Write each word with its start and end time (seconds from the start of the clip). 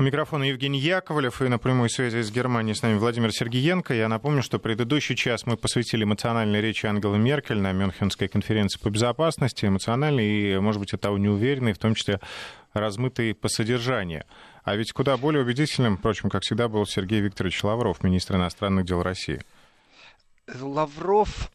У 0.00 0.02
микрофона 0.02 0.44
Евгений 0.44 0.78
Яковлев 0.78 1.42
и 1.42 1.48
на 1.48 1.58
прямой 1.58 1.90
связи 1.90 2.22
с 2.22 2.32
Германией 2.32 2.74
с 2.74 2.80
нами 2.80 2.96
Владимир 2.96 3.32
Сергеенко. 3.34 3.92
Я 3.92 4.08
напомню, 4.08 4.42
что 4.42 4.58
предыдущий 4.58 5.14
час 5.14 5.44
мы 5.44 5.58
посвятили 5.58 6.04
эмоциональной 6.04 6.62
речи 6.62 6.86
Ангелы 6.86 7.18
Меркель 7.18 7.58
на 7.58 7.72
Мюнхенской 7.72 8.26
конференции 8.28 8.80
по 8.80 8.88
безопасности, 8.88 9.66
эмоциональной 9.66 10.54
и, 10.54 10.58
может 10.58 10.80
быть, 10.80 10.94
от 10.94 11.02
того 11.02 11.18
неуверенной, 11.18 11.74
в 11.74 11.78
том 11.78 11.94
числе 11.94 12.18
размытой 12.72 13.34
по 13.34 13.50
содержанию. 13.50 14.24
А 14.64 14.74
ведь 14.74 14.90
куда 14.92 15.18
более 15.18 15.42
убедительным, 15.42 15.98
впрочем, 15.98 16.30
как 16.30 16.44
всегда, 16.44 16.68
был 16.68 16.86
Сергей 16.86 17.20
Викторович 17.20 17.62
Лавров, 17.62 18.02
министр 18.02 18.36
иностранных 18.36 18.86
дел 18.86 19.02
России. 19.02 19.42
Лавров 20.62 21.50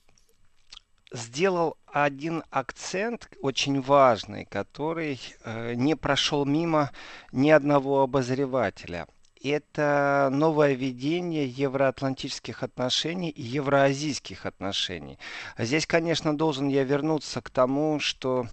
сделал 1.15 1.77
один 1.85 2.43
акцент 2.51 3.29
очень 3.41 3.81
важный, 3.81 4.45
который 4.45 5.19
э, 5.43 5.73
не 5.73 5.95
прошел 5.95 6.45
мимо 6.45 6.91
ни 7.31 7.49
одного 7.49 8.01
обозревателя. 8.01 9.07
Это 9.41 10.29
новое 10.31 10.73
видение 10.73 11.47
евроатлантических 11.47 12.63
отношений 12.63 13.29
и 13.29 13.43
евроазийских 13.43 14.45
отношений. 14.45 15.19
Здесь, 15.57 15.85
конечно, 15.85 16.35
должен 16.35 16.67
я 16.67 16.83
вернуться 16.83 17.41
к 17.41 17.51
тому, 17.51 17.99
что 17.99 18.47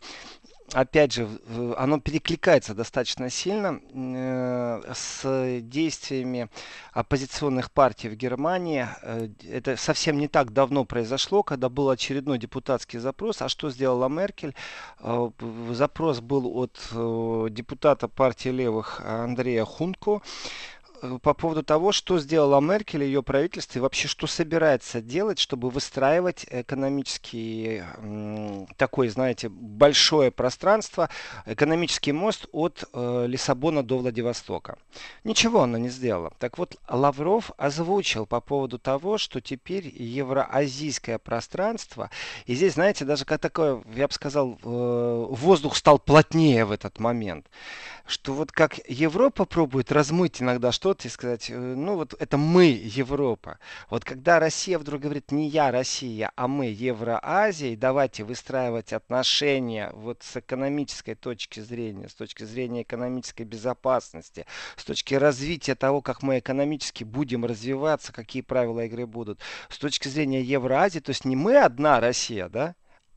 опять 0.73 1.13
же, 1.13 1.29
оно 1.77 2.01
перекликается 2.01 2.75
достаточно 2.75 3.31
сильно 3.31 3.81
э, 3.93 4.83
с 4.95 5.61
действиями 5.61 6.49
оппозиционных 6.93 7.71
партий 7.71 8.09
в 8.09 8.15
Германии. 8.17 8.87
Э, 9.03 9.29
это 9.51 9.77
совсем 9.77 10.19
не 10.19 10.29
так 10.29 10.53
давно 10.53 10.85
произошло, 10.85 11.43
когда 11.43 11.69
был 11.69 11.91
очередной 11.91 12.39
депутатский 12.39 12.99
запрос. 12.99 13.43
А 13.43 13.49
что 13.49 13.71
сделала 13.71 14.09
Меркель? 14.09 14.55
Э, 15.01 15.31
запрос 15.71 16.21
был 16.21 16.57
от 16.59 17.53
депутата 17.53 18.09
партии 18.09 18.49
левых 18.51 19.01
Андрея 19.05 19.65
Хунко 19.65 20.23
по 21.23 21.35
поводу 21.35 21.63
того, 21.63 21.93
что 21.93 22.19
сделала 22.19 22.61
Меркель 22.61 23.03
и 23.03 23.07
ее 23.07 23.23
правительство, 23.23 23.79
и 23.79 23.83
вообще 23.83 24.09
что 24.09 24.27
собирается 24.27 25.01
делать, 25.01 25.39
чтобы 25.39 25.71
выстраивать 25.71 26.47
экономический 26.51 27.83
такой, 28.77 29.09
знаете, 29.09 29.49
большое 29.49 30.31
пространство, 30.31 31.11
экономический 31.47 32.13
мост 32.13 32.47
от 32.53 32.85
э, 32.93 33.27
Лиссабона 33.27 33.83
до 33.83 33.99
Владивостока. 33.99 34.79
Ничего 35.25 35.63
она 35.63 35.79
не 35.79 35.89
сделала. 35.89 36.33
Так 36.39 36.59
вот, 36.59 36.77
Лавров 36.89 37.51
озвучил 37.57 38.27
по 38.27 38.41
поводу 38.41 38.79
того, 38.79 39.19
что 39.19 39.41
теперь 39.41 39.89
евроазийское 39.89 41.19
пространство, 41.19 42.11
и 42.47 42.55
здесь, 42.55 42.75
знаете, 42.75 43.05
даже 43.05 43.25
как 43.25 43.41
такое, 43.41 43.83
я 43.95 44.07
бы 44.07 44.13
сказал, 44.13 44.59
э, 44.63 45.27
воздух 45.31 45.77
стал 45.77 45.99
плотнее 45.99 46.65
в 46.65 46.73
этот 46.73 46.99
момент 46.99 47.49
что 48.07 48.33
вот 48.33 48.53
как 48.53 48.79
Европа 48.89 49.45
пробует 49.45 49.93
размыть 49.93 50.43
иногда 50.43 50.73
что-то 50.93 51.09
и 51.09 51.11
сказать, 51.11 51.51
э, 51.51 51.57
ну 51.57 51.97
вот 51.97 52.15
это 52.19 52.37
мы, 52.37 52.65
Европа. 52.67 53.59
Вот 53.89 54.05
когда 54.05 54.39
Россия 54.39 54.79
вдруг 54.79 55.03
говорит, 55.03 55.33
не 55.33 55.49
я, 55.49 55.71
Россия, 55.71 56.31
а 56.37 56.49
мы, 56.49 56.67
Евроазия, 56.67 57.71
и 57.71 57.77
давайте 57.77 58.25
выстраивать 58.25 58.93
отношения 58.93 59.91
вот 59.95 60.23
с 60.23 60.37
экономической 60.37 61.15
точки 61.15 61.61
зрения, 61.61 62.09
с 62.09 62.15
точки 62.15 62.45
зрения 62.45 62.83
экономической 62.83 63.45
безопасности, 63.45 64.45
с 64.77 64.85
точки 64.85 65.15
развития 65.15 65.75
того, 65.75 66.03
как 66.03 66.23
мы 66.23 66.39
экономически 66.39 67.05
будем 67.05 67.47
развиваться, 67.47 68.13
какие 68.13 68.43
правила 68.43 68.85
игры 68.85 69.07
будут, 69.07 69.41
с 69.71 69.79
точки 69.79 70.09
зрения 70.09 70.43
Евроазии, 70.43 71.01
то 71.01 71.11
есть 71.11 71.25
не 71.25 71.37
мы 71.37 71.57
одна 71.57 72.01
Россия, 72.01 72.49
да? 72.49 72.75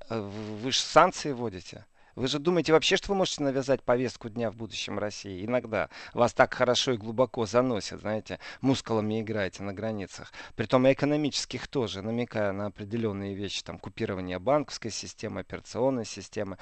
Э, 0.10 0.22
вы 0.22 0.72
же 0.72 0.80
санкции 0.80 1.34
вводите. 1.34 1.86
Вы 2.16 2.30
же 2.30 2.40
думаете 2.40 2.72
вообще, 2.72 2.96
что 2.96 3.10
вы 3.10 3.16
можете 3.16 3.44
навязать 3.44 3.84
повестку 3.84 4.30
дня 4.30 4.50
в 4.50 4.56
будущем 4.56 4.98
России? 4.98 5.46
Иногда 5.46 5.90
вас 6.14 6.34
так 6.34 6.54
хорошо 6.54 6.94
и 6.94 6.98
глубоко 6.98 7.46
заносят, 7.46 8.00
знаете, 8.00 8.40
мускулами 8.62 9.20
играете 9.20 9.64
на 9.64 9.74
границах. 9.74 10.32
Притом 10.56 10.88
и 10.88 10.94
экономических 10.94 11.68
тоже, 11.68 12.02
намекая 12.02 12.54
на 12.54 12.68
определенные 12.68 13.34
вещи, 13.34 13.64
там, 13.64 13.78
купирование 13.78 14.40
банковской 14.40 14.92
системы, 14.92 15.42
операционной 15.42 16.06
системы. 16.06 16.58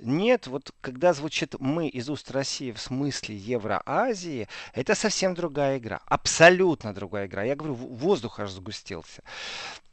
Нет, 0.00 0.48
вот 0.48 0.72
когда 0.80 1.12
звучит 1.12 1.54
«мы» 1.60 1.86
из 1.86 2.10
уст 2.10 2.32
России 2.32 2.72
в 2.72 2.80
смысле 2.80 3.36
Евроазии, 3.36 4.48
это 4.74 4.96
совсем 4.96 5.34
другая 5.34 5.78
игра. 5.78 6.00
Абсолютно 6.06 6.92
другая 6.92 7.26
игра. 7.26 7.44
Я 7.44 7.54
говорю, 7.54 7.74
воздух 7.74 8.40
аж 8.40 8.50
сгустился. 8.50 9.22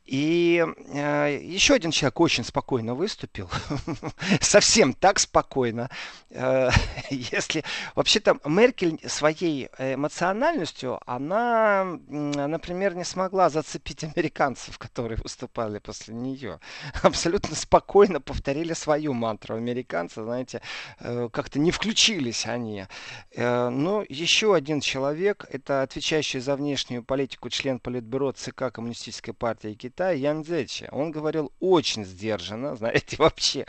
И 0.05 0.65
э, 0.93 1.39
еще 1.41 1.75
один 1.75 1.91
человек 1.91 2.19
очень 2.19 2.43
спокойно 2.43 2.93
выступил, 2.93 3.49
совсем 4.41 4.93
так 4.93 5.19
спокойно. 5.19 5.89
Э, 6.29 6.69
если 7.09 7.63
вообще-то 7.95 8.37
Меркель 8.45 8.99
своей 9.07 9.69
эмоциональностью, 9.77 10.99
она, 11.05 11.85
например, 12.07 12.95
не 12.95 13.05
смогла 13.05 13.49
зацепить 13.49 14.03
американцев, 14.03 14.77
которые 14.77 15.17
выступали 15.21 15.79
после 15.79 16.13
нее. 16.13 16.59
Абсолютно 17.01 17.55
спокойно 17.55 18.19
повторили 18.19 18.73
свою 18.73 19.13
мантру 19.13 19.55
американцы, 19.55 20.23
знаете, 20.23 20.61
э, 20.99 21.29
как-то 21.31 21.59
не 21.59 21.71
включились 21.71 22.45
они. 22.45 22.85
Э, 23.31 23.69
но 23.69 24.03
еще 24.09 24.53
один 24.53 24.81
человек, 24.81 25.45
это 25.49 25.81
отвечающий 25.81 26.39
за 26.39 26.55
внешнюю 26.55 27.03
политику 27.03 27.49
член 27.49 27.79
Политбюро 27.79 28.31
ЦК 28.31 28.71
Коммунистической 28.71 29.33
партии 29.33 29.73
Китая, 29.73 29.92
Китая 29.93 30.13
Ян 30.13 30.43
Цзечи. 30.43 30.89
Он 30.91 31.11
говорил 31.11 31.51
очень 31.59 32.03
сдержанно, 32.03 32.75
знаете, 32.77 33.15
вообще. 33.17 33.65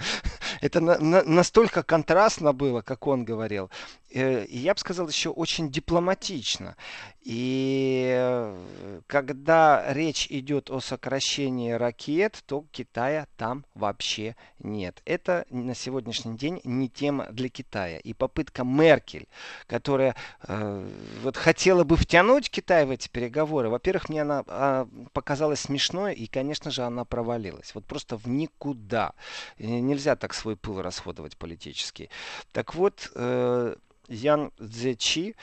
Это 0.63 0.81
на, 0.81 0.99
на, 0.99 1.23
настолько 1.23 1.83
контрастно 1.83 2.55
было, 2.55 2.81
как 2.81 3.07
он 3.07 3.25
говорил. 3.25 3.71
Э, 4.15 4.47
я 4.49 4.75
бы 4.75 4.81
сказал, 4.81 5.09
еще 5.09 5.31
очень 5.31 5.71
дипломатично. 5.71 6.77
И 7.23 8.15
э, 8.17 9.01
когда 9.09 9.93
речь 9.93 10.29
идет 10.31 10.71
о 10.71 10.81
сокращении 10.81 11.73
ракет, 11.73 12.43
то 12.47 12.65
Китая 12.71 13.27
там 13.37 13.65
вообще 13.75 14.37
нет. 14.61 15.03
Это 15.05 15.47
на 15.51 15.75
сегодняшний 15.75 16.37
день 16.37 16.61
не 16.63 16.89
тема 16.89 17.27
для 17.33 17.49
Китая. 17.49 17.99
И 17.99 18.13
попытка 18.13 18.63
Меркель, 18.63 19.27
которая 19.67 20.15
э, 20.47 20.89
вот 21.23 21.37
хотела 21.37 21.83
бы 21.83 21.97
втянуть 21.97 22.51
Китай 22.51 22.87
в 22.87 22.91
эти 22.91 23.09
переговоры, 23.09 23.69
во-первых, 23.69 24.09
мне 24.11 24.23
она 24.23 24.45
э, 24.47 24.87
показалась 25.13 25.61
смешной, 25.61 26.15
и, 26.15 26.29
конечно 26.29 26.71
же, 26.71 26.83
она 26.83 27.05
провалилась. 27.05 27.75
Вот 27.75 27.85
просто 27.85 28.17
в 28.17 28.29
никуда. 28.29 29.15
И 29.59 29.67
нельзя 29.67 30.15
так 30.15 30.35
свой 30.35 30.57
пыл 30.57 30.83
расходовать 30.83 31.37
политический. 31.37 32.11
Так 32.53 32.77
вот, 32.77 33.11
э, 33.17 33.75
Ян 34.09 34.51
Цзечи 34.59 35.35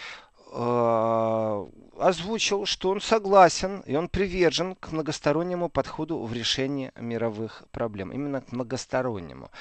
озвучил, 2.01 2.65
что 2.65 2.89
он 2.89 2.99
согласен 2.99 3.81
и 3.85 3.95
он 3.95 4.09
привержен 4.09 4.75
к 4.75 4.91
многостороннему 4.91 5.69
подходу 5.69 6.19
в 6.19 6.33
решении 6.33 6.91
мировых 6.99 7.63
проблем. 7.71 8.11
Именно 8.11 8.41
к 8.41 8.51
многостороннему. 8.51 9.51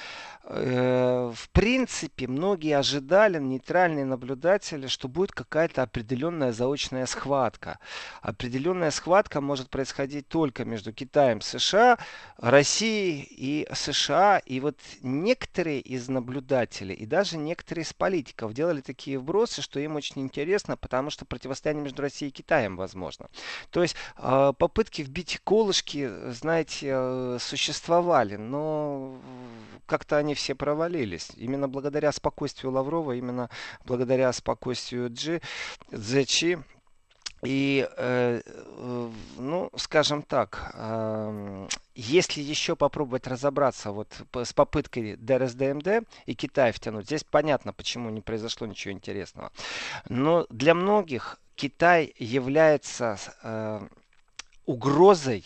Э, 0.44 1.32
в 1.34 1.50
принципе, 1.50 2.26
многие 2.26 2.76
ожидали, 2.76 3.38
нейтральные 3.38 4.04
наблюдатели, 4.04 4.86
что 4.86 5.06
будет 5.06 5.32
какая-то 5.32 5.82
определенная 5.82 6.52
заочная 6.52 7.06
схватка. 7.06 7.78
Определенная 8.22 8.90
схватка 8.90 9.40
может 9.40 9.68
происходить 9.68 10.26
только 10.28 10.64
между 10.64 10.92
Китаем, 10.92 11.40
США, 11.40 11.98
Россией 12.38 13.28
и 13.30 13.68
США. 13.72 14.38
И 14.38 14.60
вот 14.60 14.76
некоторые 15.02 15.80
из 15.80 16.08
наблюдателей 16.08 16.94
и 16.94 17.06
даже 17.06 17.36
некоторые 17.36 17.84
из 17.84 17.92
политиков 17.92 18.54
делали 18.54 18.80
такие 18.80 19.18
вбросы, 19.18 19.62
что 19.62 19.78
им 19.78 19.96
очень 19.96 20.22
интересно, 20.22 20.76
потому 20.80 21.10
что 21.10 21.24
противостояние 21.24 21.84
между 21.84 22.02
Россией 22.02 22.30
и 22.30 22.32
Китаем 22.34 22.76
возможно. 22.76 23.28
То 23.70 23.82
есть 23.82 23.96
э, 24.16 24.52
попытки 24.58 25.02
вбить 25.02 25.40
колышки, 25.44 26.10
знаете, 26.32 26.88
э, 26.92 27.38
существовали, 27.40 28.36
но 28.36 29.18
как-то 29.86 30.16
они 30.16 30.34
все 30.34 30.54
провалились. 30.54 31.30
Именно 31.36 31.68
благодаря 31.68 32.12
спокойствию 32.12 32.72
Лаврова, 32.72 33.12
именно 33.12 33.50
благодаря 33.84 34.32
спокойствию 34.32 35.10
Джи, 35.12 35.40
Дзечи, 35.90 36.58
и, 37.42 37.88
э, 37.96 38.40
ну, 39.38 39.70
скажем 39.76 40.22
так, 40.22 40.72
э, 40.74 41.68
если 41.94 42.42
еще 42.42 42.76
попробовать 42.76 43.26
разобраться 43.26 43.92
вот 43.92 44.08
с 44.34 44.52
попыткой 44.52 45.16
ДРСДМД 45.16 46.06
и 46.26 46.34
Китай 46.34 46.72
втянуть, 46.72 47.06
здесь 47.06 47.24
понятно, 47.24 47.72
почему 47.72 48.10
не 48.10 48.20
произошло 48.20 48.66
ничего 48.66 48.92
интересного. 48.92 49.52
Но 50.08 50.46
для 50.50 50.74
многих 50.74 51.38
Китай 51.56 52.14
является 52.18 53.18
э, 53.42 53.88
угрозой 54.70 55.44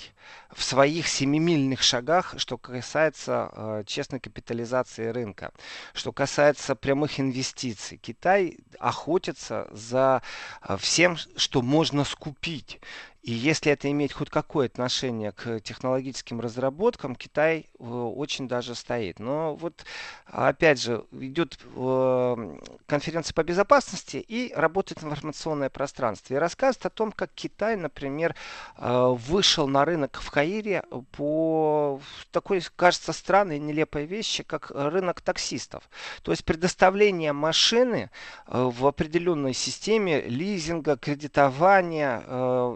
в 0.52 0.62
своих 0.62 1.08
семимильных 1.08 1.82
шагах, 1.82 2.34
что 2.36 2.58
касается 2.58 3.50
э, 3.52 3.84
честной 3.86 4.20
капитализации 4.20 5.08
рынка, 5.08 5.50
что 5.94 6.12
касается 6.12 6.76
прямых 6.76 7.18
инвестиций. 7.18 7.98
Китай 7.98 8.58
охотится 8.78 9.66
за 9.72 10.22
э, 10.62 10.76
всем, 10.78 11.16
что 11.36 11.62
можно 11.62 12.04
скупить. 12.04 12.80
И 13.24 13.32
если 13.32 13.72
это 13.72 13.90
имеет 13.90 14.12
хоть 14.12 14.28
какое 14.28 14.66
отношение 14.66 15.32
к 15.32 15.58
технологическим 15.60 16.40
разработкам, 16.40 17.16
Китай 17.16 17.70
э, 17.78 17.82
очень 17.82 18.46
даже 18.46 18.74
стоит. 18.74 19.18
Но 19.18 19.56
вот, 19.56 19.86
опять 20.26 20.78
же, 20.78 21.06
идет 21.10 21.58
э, 21.74 22.58
конференция 22.84 23.32
по 23.32 23.42
безопасности 23.42 24.18
и 24.18 24.52
работает 24.54 25.02
информационное 25.02 25.70
пространство. 25.70 26.34
И 26.34 26.36
рассказывает 26.36 26.84
о 26.84 26.90
том, 26.90 27.12
как 27.12 27.30
Китай, 27.34 27.76
например, 27.76 28.36
э, 28.76 29.14
вышел 29.16 29.68
на 29.68 29.86
рынок 29.86 30.20
в 30.20 30.30
Каире 30.30 30.84
по 31.12 32.02
такой, 32.30 32.62
кажется, 32.76 33.14
странной, 33.14 33.58
нелепой 33.58 34.04
вещи, 34.04 34.42
как 34.42 34.70
рынок 34.70 35.22
таксистов. 35.22 35.88
То 36.22 36.30
есть 36.30 36.44
предоставление 36.44 37.32
машины 37.32 38.10
в 38.46 38.86
определенной 38.86 39.54
системе 39.54 40.20
лизинга, 40.20 40.98
кредитования 40.98 42.22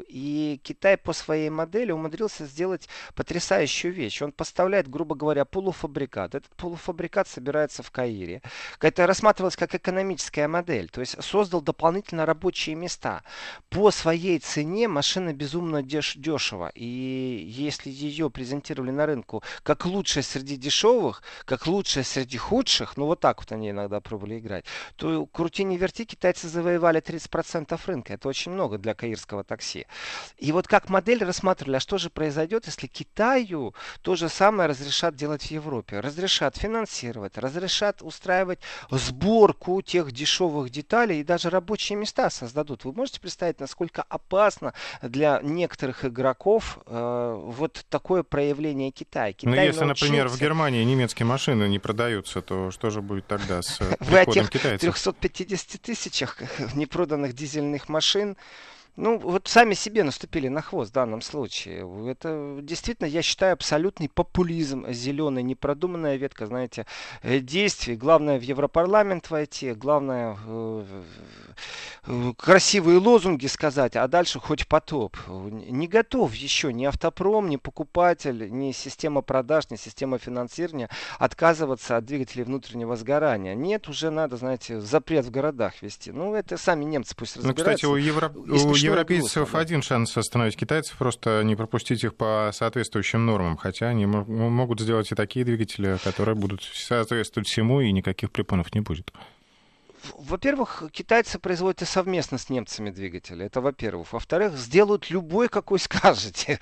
и 0.08 0.37
и 0.38 0.56
Китай 0.58 0.96
по 0.96 1.12
своей 1.12 1.50
модели 1.50 1.90
умудрился 1.90 2.46
сделать 2.46 2.88
потрясающую 3.14 3.92
вещь. 3.92 4.22
Он 4.22 4.32
поставляет, 4.32 4.88
грубо 4.88 5.14
говоря, 5.14 5.44
полуфабрикат. 5.44 6.34
Этот 6.34 6.54
полуфабрикат 6.56 7.28
собирается 7.28 7.82
в 7.82 7.90
Каире. 7.90 8.42
Это 8.80 9.06
рассматривалось 9.06 9.56
как 9.56 9.74
экономическая 9.74 10.48
модель. 10.48 10.88
То 10.88 11.00
есть 11.00 11.22
создал 11.22 11.60
дополнительно 11.60 12.26
рабочие 12.26 12.76
места. 12.76 13.22
По 13.68 13.90
своей 13.90 14.38
цене 14.38 14.88
машина 14.88 15.32
безумно 15.32 15.82
деш 15.82 16.14
дешево. 16.16 16.70
И 16.74 16.84
если 16.84 17.90
ее 17.90 18.30
презентировали 18.30 18.90
на 18.90 19.06
рынку 19.06 19.42
как 19.62 19.86
лучшая 19.86 20.22
среди 20.22 20.56
дешевых, 20.56 21.22
как 21.44 21.66
лучшая 21.66 22.04
среди 22.04 22.38
худших, 22.38 22.96
ну 22.96 23.06
вот 23.06 23.20
так 23.20 23.40
вот 23.40 23.52
они 23.52 23.70
иногда 23.70 24.00
пробовали 24.00 24.38
играть, 24.38 24.64
то 24.96 25.26
крути 25.26 25.64
не 25.64 25.76
верти, 25.76 26.04
китайцы 26.04 26.48
завоевали 26.48 27.00
30% 27.00 27.78
рынка. 27.86 28.14
Это 28.14 28.28
очень 28.28 28.52
много 28.52 28.78
для 28.78 28.94
каирского 28.94 29.44
такси. 29.44 29.86
И 30.36 30.52
вот 30.52 30.68
как 30.68 30.88
модель 30.88 31.24
рассматривали, 31.24 31.76
а 31.76 31.80
что 31.80 31.98
же 31.98 32.10
произойдет, 32.10 32.66
если 32.66 32.86
Китаю 32.86 33.74
то 34.02 34.16
же 34.16 34.28
самое 34.28 34.68
разрешат 34.68 35.14
делать 35.16 35.42
в 35.42 35.50
Европе? 35.50 36.00
Разрешат 36.00 36.56
финансировать, 36.56 37.38
разрешат 37.38 38.02
устраивать 38.02 38.60
сборку 38.90 39.80
тех 39.82 40.12
дешевых 40.12 40.70
деталей 40.70 41.20
и 41.20 41.24
даже 41.24 41.50
рабочие 41.50 41.98
места 41.98 42.30
создадут. 42.30 42.84
Вы 42.84 42.92
можете 42.92 43.20
представить, 43.20 43.60
насколько 43.60 44.02
опасно 44.02 44.74
для 45.02 45.40
некоторых 45.42 46.04
игроков 46.04 46.78
э, 46.86 47.40
вот 47.44 47.84
такое 47.88 48.22
проявление 48.22 48.90
Китая? 48.90 49.32
Китай 49.32 49.54
Но 49.54 49.62
если, 49.62 49.84
научился... 49.84 50.04
например, 50.04 50.28
в 50.28 50.38
Германии 50.38 50.84
немецкие 50.84 51.26
машины 51.26 51.68
не 51.68 51.78
продаются, 51.78 52.42
то 52.42 52.70
что 52.70 52.90
же 52.90 53.02
будет 53.02 53.26
тогда 53.26 53.62
с 53.62 53.80
Вы 54.00 54.20
о 54.20 54.26
тех 54.26 54.50
китайцев? 54.50 54.80
350 54.80 55.80
тысячах 55.80 56.38
непроданных 56.74 57.34
дизельных 57.34 57.88
машин 57.88 58.36
ну, 58.98 59.16
вот 59.16 59.46
сами 59.46 59.74
себе 59.74 60.02
наступили 60.02 60.48
на 60.48 60.60
хвост 60.60 60.90
в 60.90 60.94
данном 60.94 61.20
случае. 61.20 61.86
Это 62.10 62.58
действительно, 62.60 63.06
я 63.06 63.22
считаю, 63.22 63.52
абсолютный 63.52 64.08
популизм, 64.08 64.86
зеленый, 64.90 65.44
непродуманная 65.44 66.16
ветка, 66.16 66.46
знаете, 66.46 66.84
э, 67.22 67.38
действий. 67.38 67.94
Главное 67.94 68.40
в 68.40 68.42
Европарламент 68.42 69.30
войти, 69.30 69.72
главное 69.72 70.36
красивые 72.36 72.98
лозунги 72.98 73.46
сказать, 73.46 73.94
а 73.96 74.08
дальше 74.08 74.40
хоть 74.40 74.66
потоп. 74.66 75.16
Не 75.28 75.86
готов 75.86 76.34
еще 76.34 76.72
ни 76.72 76.84
автопром, 76.84 77.48
ни 77.48 77.56
покупатель, 77.56 78.50
ни 78.50 78.72
система 78.72 79.22
продаж, 79.22 79.70
ни 79.70 79.76
система 79.76 80.18
финансирования 80.18 80.88
отказываться 81.18 81.96
от 81.96 82.04
двигателей 82.04 82.44
внутреннего 82.44 82.96
сгорания. 82.96 83.54
Нет, 83.54 83.88
уже 83.88 84.10
надо, 84.10 84.36
знаете, 84.36 84.80
запрет 84.80 85.26
в 85.26 85.30
городах 85.30 85.82
вести. 85.82 86.10
Ну, 86.10 86.34
это 86.34 86.56
сами 86.56 86.84
немцы 86.84 87.14
пусть 87.16 87.36
разбираются. 87.36 87.64
Ну, 87.64 87.74
кстати, 87.74 87.86
у, 87.86 87.96
Евро... 87.96 88.32
у 88.34 88.74
европейцев 88.88 89.54
один 89.54 89.82
шанс 89.82 90.16
остановить 90.16 90.56
китайцев, 90.56 90.96
просто 90.96 91.42
не 91.42 91.56
пропустить 91.56 92.04
их 92.04 92.14
по 92.14 92.50
соответствующим 92.52 93.24
нормам. 93.24 93.56
Хотя 93.56 93.88
они 93.88 94.06
могут 94.06 94.80
сделать 94.80 95.10
и 95.12 95.14
такие 95.14 95.44
двигатели, 95.44 95.96
которые 96.02 96.34
будут 96.34 96.62
соответствовать 96.62 97.48
всему, 97.48 97.80
и 97.80 97.92
никаких 97.92 98.30
препонов 98.30 98.74
не 98.74 98.80
будет. 98.80 99.12
Во-первых, 100.16 100.84
китайцы 100.92 101.38
производят 101.38 101.82
и 101.82 101.84
совместно 101.84 102.38
с 102.38 102.50
немцами 102.50 102.90
двигатели. 102.90 103.46
Это 103.46 103.60
во-первых. 103.60 104.12
Во-вторых, 104.12 104.56
сделают 104.56 105.10
любой, 105.10 105.48
какой 105.48 105.78
скажете. 105.78 106.60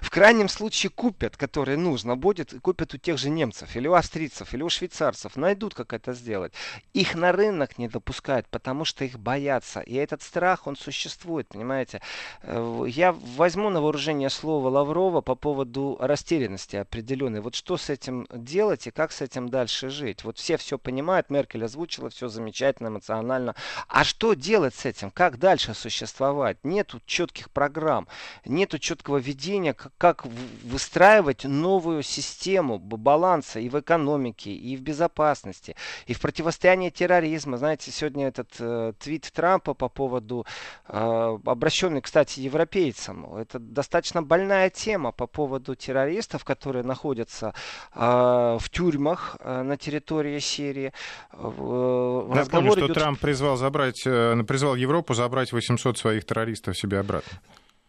В 0.00 0.10
крайнем 0.10 0.48
случае 0.48 0.90
купят, 0.90 1.36
который 1.36 1.76
нужно 1.76 2.16
будет, 2.16 2.54
купят 2.62 2.94
у 2.94 2.98
тех 2.98 3.18
же 3.18 3.30
немцев, 3.30 3.76
или 3.76 3.86
у 3.86 3.94
австрийцев, 3.94 4.54
или 4.54 4.62
у 4.62 4.68
швейцарцев. 4.68 5.36
Найдут, 5.36 5.74
как 5.74 5.92
это 5.92 6.12
сделать. 6.14 6.52
Их 6.94 7.14
на 7.14 7.32
рынок 7.32 7.78
не 7.78 7.88
допускают, 7.88 8.48
потому 8.48 8.84
что 8.84 9.04
их 9.04 9.18
боятся. 9.18 9.80
И 9.80 9.94
этот 9.94 10.22
страх, 10.22 10.66
он 10.66 10.76
существует, 10.76 11.48
понимаете. 11.48 12.00
Э, 12.42 12.84
я 12.88 13.12
возьму 13.12 13.70
на 13.70 13.80
вооружение 13.80 14.30
слово 14.30 14.68
Лаврова 14.68 15.20
по 15.20 15.34
поводу 15.34 15.96
растерянности 16.00 16.76
определенной. 16.76 17.40
Вот 17.40 17.54
что 17.54 17.76
с 17.76 17.90
этим 17.90 18.26
делать 18.32 18.86
и 18.86 18.90
как 18.90 19.12
с 19.12 19.20
этим 19.20 19.48
дальше 19.48 19.90
жить. 19.90 20.24
Вот 20.24 20.38
все 20.38 20.56
все 20.56 20.78
понимают, 20.78 21.30
Меркель 21.30 21.64
озвучила, 21.64 22.10
все 22.10 22.28
замечательно 22.28 22.69
обязательно 22.70 22.88
эмоционально. 22.88 23.54
А 23.88 24.04
что 24.04 24.34
делать 24.34 24.74
с 24.74 24.84
этим? 24.86 25.10
Как 25.10 25.38
дальше 25.38 25.74
существовать? 25.74 26.58
Нету 26.62 27.00
четких 27.06 27.50
программ, 27.50 28.06
нету 28.44 28.78
четкого 28.78 29.18
видения, 29.18 29.74
как 29.98 30.24
выстраивать 30.64 31.44
новую 31.44 32.02
систему 32.02 32.78
баланса 32.78 33.60
и 33.60 33.68
в 33.68 33.78
экономике, 33.78 34.50
и 34.50 34.76
в 34.76 34.82
безопасности, 34.82 35.74
и 36.06 36.14
в 36.14 36.20
противостоянии 36.20 36.90
терроризма. 36.90 37.58
Знаете, 37.58 37.90
сегодня 37.90 38.28
этот 38.28 38.50
э, 38.58 38.92
твит 38.98 39.30
Трампа 39.32 39.74
по 39.74 39.88
поводу, 39.88 40.46
э, 40.88 41.38
обращенный, 41.44 42.00
кстати, 42.00 42.40
европейцам, 42.40 43.34
это 43.36 43.58
достаточно 43.58 44.22
больная 44.22 44.70
тема 44.70 45.12
по 45.12 45.26
поводу 45.26 45.74
террористов, 45.74 46.44
которые 46.44 46.84
находятся 46.84 47.54
э, 47.94 48.58
в 48.60 48.68
тюрьмах 48.70 49.36
э, 49.40 49.62
на 49.62 49.76
территории 49.76 50.38
Сирии. 50.38 50.92
Э, 51.32 52.28
разговор 52.34 52.59
Напомню, 52.62 52.72
что 52.72 52.86
идет... 52.86 52.94
Трамп 52.96 53.18
призвал, 53.18 53.56
забрать, 53.56 54.02
э, 54.06 54.42
призвал 54.46 54.74
Европу 54.76 55.14
забрать 55.14 55.52
800 55.52 55.98
своих 55.98 56.24
террористов 56.24 56.78
себе 56.78 56.98
обратно 56.98 57.40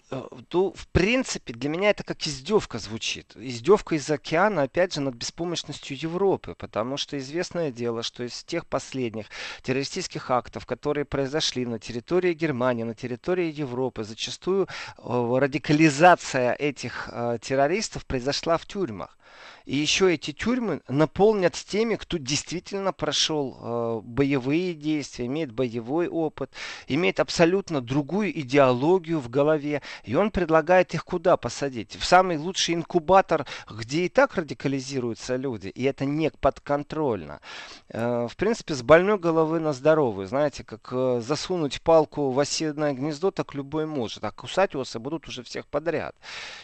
э, 0.09 0.21
то, 0.49 0.73
в 0.73 0.87
принципе, 0.87 1.53
для 1.53 1.69
меня 1.69 1.89
это 1.89 2.03
как 2.03 2.21
издевка 2.27 2.79
звучит. 2.79 3.35
Издевка 3.35 3.95
из 3.95 4.09
океана, 4.09 4.63
опять 4.63 4.93
же, 4.93 5.01
над 5.01 5.15
беспомощностью 5.15 5.97
Европы, 5.97 6.55
потому 6.57 6.97
что 6.97 7.17
известное 7.17 7.71
дело, 7.71 8.03
что 8.03 8.23
из 8.23 8.43
тех 8.43 8.65
последних 8.65 9.27
террористических 9.61 10.29
актов, 10.31 10.65
которые 10.65 11.05
произошли 11.05 11.65
на 11.65 11.79
территории 11.79 12.33
Германии, 12.33 12.83
на 12.83 12.95
территории 12.95 13.51
Европы, 13.51 14.03
зачастую 14.03 14.67
э, 14.97 15.37
радикализация 15.39 16.53
этих 16.53 17.09
террористов 17.41 18.05
произошла 18.05 18.57
в 18.57 18.65
тюрьмах. 18.65 19.17
И 19.65 19.75
еще 19.75 20.13
эти 20.13 20.31
тюрьмы 20.31 20.81
наполнят 20.87 21.53
теми, 21.53 21.95
кто 21.95 22.17
действительно 22.17 22.93
прошел 22.93 23.57
э, 23.59 24.01
боевые 24.03 24.73
действия, 24.73 25.27
имеет 25.27 25.51
боевой 25.51 26.07
опыт, 26.07 26.51
имеет 26.87 27.19
абсолютно 27.19 27.81
другую 27.81 28.37
идеологию 28.39 29.19
в 29.19 29.29
голове. 29.29 29.81
И 30.03 30.15
он 30.15 30.31
предлагает 30.31 30.93
их 30.93 31.05
куда 31.05 31.37
посадить? 31.37 31.95
В 31.95 32.05
самый 32.05 32.37
лучший 32.37 32.75
инкубатор, 32.75 33.45
где 33.69 34.05
и 34.05 34.09
так 34.09 34.35
радикализируются 34.35 35.35
люди. 35.35 35.67
И 35.67 35.83
это 35.83 36.05
не 36.05 36.31
подконтрольно. 36.31 37.39
Э, 37.89 38.27
в 38.27 38.35
принципе, 38.35 38.73
с 38.73 38.81
больной 38.81 39.19
головы 39.19 39.59
на 39.59 39.73
здоровую. 39.73 40.27
Знаете, 40.27 40.63
как 40.63 40.89
э, 40.91 41.21
засунуть 41.21 41.81
палку 41.81 42.31
в 42.31 42.39
оседное 42.39 42.93
гнездо, 42.93 43.29
так 43.29 43.53
любой 43.53 43.85
может. 43.85 44.23
А 44.23 44.31
кусать 44.31 44.75
осы 44.75 44.97
будут 44.97 45.27
уже 45.27 45.43
всех 45.43 45.67
подряд. 45.67 46.15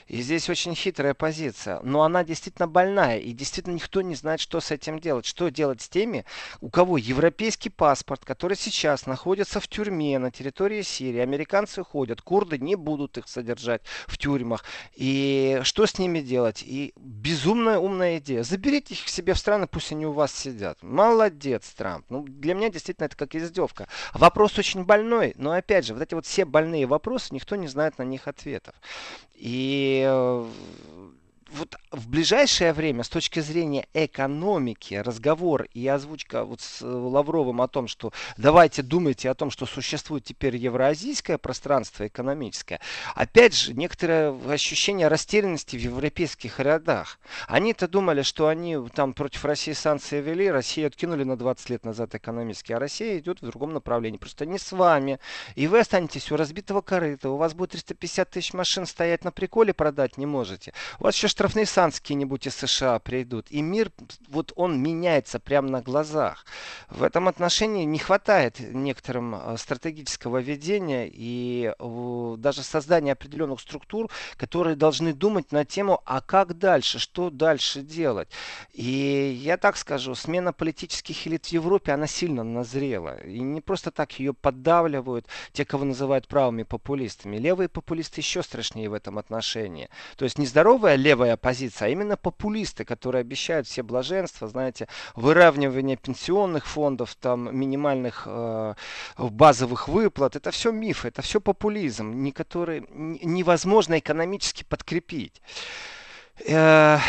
И 0.07 0.21
здесь 0.21 0.49
очень 0.49 0.73
хитрая 0.73 1.13
позиция. 1.13 1.79
Но 1.83 2.01
она 2.01 2.23
действительно 2.23 2.56
больная 2.65 2.87
больная, 2.87 3.19
и 3.19 3.33
действительно 3.33 3.75
никто 3.75 4.01
не 4.01 4.15
знает, 4.15 4.39
что 4.39 4.59
с 4.59 4.71
этим 4.71 4.99
делать. 4.99 5.25
Что 5.25 5.49
делать 5.49 5.81
с 5.81 5.89
теми, 5.89 6.25
у 6.61 6.69
кого 6.69 6.97
европейский 6.97 7.69
паспорт, 7.69 8.23
который 8.25 8.55
сейчас 8.55 9.05
находится 9.05 9.59
в 9.59 9.67
тюрьме 9.67 10.17
на 10.19 10.31
территории 10.31 10.81
Сирии, 10.81 11.19
американцы 11.19 11.83
ходят, 11.83 12.21
курды 12.21 12.57
не 12.57 12.75
будут 12.75 13.17
их 13.17 13.27
содержать 13.27 13.81
в 14.07 14.17
тюрьмах. 14.17 14.63
И 14.95 15.59
что 15.63 15.85
с 15.85 15.99
ними 15.99 16.21
делать? 16.21 16.63
И 16.65 16.93
безумная 16.95 17.77
умная 17.77 18.19
идея. 18.19 18.43
Заберите 18.43 18.93
их 18.93 19.05
к 19.05 19.09
себе 19.09 19.33
в 19.33 19.37
страны, 19.37 19.67
пусть 19.67 19.91
они 19.91 20.05
у 20.05 20.11
вас 20.11 20.33
сидят. 20.33 20.81
Молодец, 20.81 21.69
Трамп. 21.75 22.05
Ну, 22.09 22.23
для 22.23 22.53
меня 22.53 22.69
действительно 22.69 23.05
это 23.05 23.17
как 23.17 23.35
издевка. 23.35 23.87
Вопрос 24.13 24.57
очень 24.57 24.85
больной, 24.85 25.33
но 25.37 25.51
опять 25.51 25.85
же, 25.85 25.93
вот 25.93 26.01
эти 26.01 26.13
вот 26.13 26.25
все 26.25 26.45
больные 26.45 26.85
вопросы, 26.85 27.33
никто 27.33 27.55
не 27.55 27.67
знает 27.67 27.97
на 27.97 28.03
них 28.03 28.27
ответов. 28.27 28.75
И 29.35 30.03
э, 30.07 30.47
вот 31.49 31.75
в 31.91 32.09
ближайшее 32.09 32.73
время 32.73 33.03
с 33.03 33.09
точки 33.09 33.39
зрения 33.39 33.87
экономики 33.93 34.95
разговор 34.95 35.67
и 35.73 35.87
озвучка 35.87 36.43
вот 36.43 36.61
с 36.61 36.81
э, 36.81 36.85
Лавровым 36.85 37.61
о 37.61 37.67
том, 37.67 37.87
что 37.87 38.11
давайте 38.37 38.81
думайте 38.81 39.29
о 39.29 39.35
том, 39.35 39.49
что 39.49 39.65
существует 39.65 40.23
теперь 40.23 40.55
евроазийское 40.57 41.37
пространство 41.37 42.07
экономическое, 42.07 42.79
опять 43.15 43.55
же, 43.55 43.73
некоторое 43.73 44.37
ощущение 44.49 45.07
растерянности 45.07 45.75
в 45.75 45.79
европейских 45.79 46.59
рядах. 46.59 47.19
Они-то 47.47 47.87
думали, 47.87 48.21
что 48.21 48.47
они 48.47 48.77
там 48.93 49.13
против 49.13 49.45
России 49.45 49.73
санкции 49.73 50.21
ввели, 50.21 50.49
Россию 50.49 50.87
откинули 50.87 51.23
на 51.23 51.37
20 51.37 51.69
лет 51.69 51.85
назад 51.85 52.13
экономически, 52.15 52.73
а 52.73 52.79
Россия 52.79 53.17
идет 53.19 53.41
в 53.41 53.45
другом 53.45 53.73
направлении. 53.73 54.17
Просто 54.17 54.45
не 54.45 54.59
с 54.59 54.71
вами. 54.71 55.19
И 55.55 55.67
вы 55.67 55.79
останетесь 55.79 56.31
у 56.31 56.35
разбитого 56.35 56.81
корыта, 56.81 57.29
у 57.29 57.37
вас 57.37 57.53
будет 57.53 57.71
350 57.71 58.29
тысяч 58.29 58.53
машин 58.53 58.85
стоять 58.85 59.23
на 59.23 59.31
приколе, 59.31 59.73
продать 59.73 60.17
не 60.17 60.25
можете. 60.25 60.73
У 60.99 61.03
вас 61.03 61.15
еще 61.15 61.27
штрафные 61.37 61.67
санкции 61.67 62.01
какие-нибудь 62.01 62.47
из 62.47 62.55
США 62.55 62.97
придут. 62.97 63.45
И 63.51 63.61
мир, 63.61 63.91
вот 64.27 64.53
он 64.55 64.81
меняется 64.81 65.39
прямо 65.39 65.69
на 65.69 65.81
глазах. 65.83 66.47
В 66.89 67.03
этом 67.03 67.27
отношении 67.27 67.83
не 67.83 67.99
хватает 67.99 68.59
некоторым 68.59 69.35
э, 69.35 69.55
стратегического 69.57 70.39
ведения 70.39 71.07
и 71.07 71.71
даже 72.37 72.63
создания 72.63 73.11
определенных 73.11 73.59
структур, 73.59 74.09
которые 74.35 74.75
должны 74.75 75.13
думать 75.13 75.51
на 75.51 75.63
тему, 75.63 76.01
а 76.05 76.21
как 76.21 76.57
дальше, 76.57 76.97
что 76.97 77.29
дальше 77.29 77.81
делать. 77.81 78.29
И 78.73 79.39
я 79.39 79.57
так 79.57 79.77
скажу, 79.77 80.15
смена 80.15 80.53
политических 80.53 81.27
элит 81.27 81.45
в 81.45 81.49
Европе, 81.49 81.91
она 81.91 82.07
сильно 82.07 82.43
назрела. 82.43 83.21
И 83.23 83.41
не 83.41 83.61
просто 83.61 83.91
так 83.91 84.19
ее 84.19 84.33
поддавливают 84.33 85.27
те, 85.53 85.65
кого 85.65 85.85
называют 85.85 86.27
правыми 86.27 86.63
популистами. 86.63 87.37
Левые 87.37 87.69
популисты 87.69 88.21
еще 88.21 88.41
страшнее 88.41 88.89
в 88.89 88.93
этом 88.93 89.19
отношении. 89.19 89.87
То 90.15 90.25
есть 90.25 90.39
нездоровая 90.39 90.95
левая 90.95 91.26
оппозиция, 91.33 91.87
а 91.87 91.89
именно 91.89 92.17
популисты, 92.17 92.85
которые 92.85 93.21
обещают 93.21 93.67
все 93.67 93.83
блаженства, 93.83 94.47
знаете, 94.47 94.87
выравнивание 95.15 95.97
пенсионных 95.97 96.65
фондов, 96.65 97.15
там 97.15 97.55
минимальных 97.55 98.23
э, 98.25 98.73
базовых 99.17 99.87
выплат. 99.87 100.35
Это 100.35 100.51
все 100.51 100.71
миф, 100.71 101.05
это 101.05 101.21
все 101.21 101.39
популизм, 101.39 102.11
не 102.23 102.31
который 102.31 102.85
невозможно 102.91 103.99
экономически 103.99 104.63
подкрепить. 104.63 105.41
Э, 106.45 106.99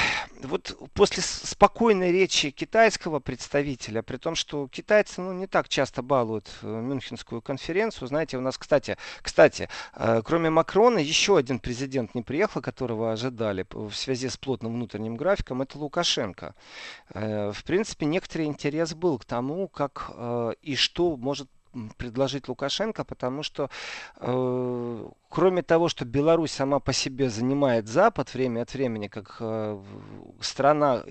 вот 0.43 0.77
после 0.95 1.23
спокойной 1.23 2.13
речи 2.13 2.51
китайского 2.51 3.21
представителя, 3.21 4.03
при 4.03 4.17
том, 4.17 4.35
что 4.35 4.69
китайцы 4.69 5.21
ну, 5.21 5.33
не 5.33 5.47
так 5.47 5.69
часто 5.69 6.01
балуют 6.01 6.49
э, 6.63 6.67
Мюнхенскую 6.67 7.43
конференцию, 7.43 8.09
знаете, 8.09 8.39
у 8.39 8.41
нас, 8.41 8.57
кстати, 8.57 8.97
кстати, 9.21 9.69
э, 9.95 10.23
кроме 10.25 10.51
Макрона, 10.51 10.99
еще 10.99 11.37
один 11.37 11.59
президент 11.59 12.15
не 12.15 12.23
приехал, 12.23 12.63
которого 12.63 13.13
ожидали 13.13 13.67
в 13.71 13.93
связи 13.93 14.29
с 14.29 14.37
плотным 14.37 14.75
внутренним 14.75 15.17
графиком, 15.17 15.63
это 15.63 15.79
Лукашенко. 15.79 16.55
В 17.11 17.65
принципе, 17.65 18.07
некоторый 18.07 18.47
интерес 18.47 18.95
был 18.95 19.19
к 19.19 19.25
тому, 19.25 19.69
как 19.69 20.11
и 20.63 20.77
что 20.77 21.17
может 21.17 21.49
предложить 21.97 22.49
Лукашенко, 22.49 23.05
потому 23.05 23.43
что 23.43 23.71
э, 24.17 25.09
кроме 25.29 25.63
того, 25.63 25.89
что 25.89 26.05
Беларусь 26.05 26.53
сама 26.53 26.81
по 26.81 26.93
себе 26.93 27.31
занимает 27.31 27.89
Запад 27.89 28.35
время 28.35 28.63
от 28.63 28.75
времени 28.75 29.09
как 29.09 29.37
э, 29.41 29.83
страна 30.41 31.05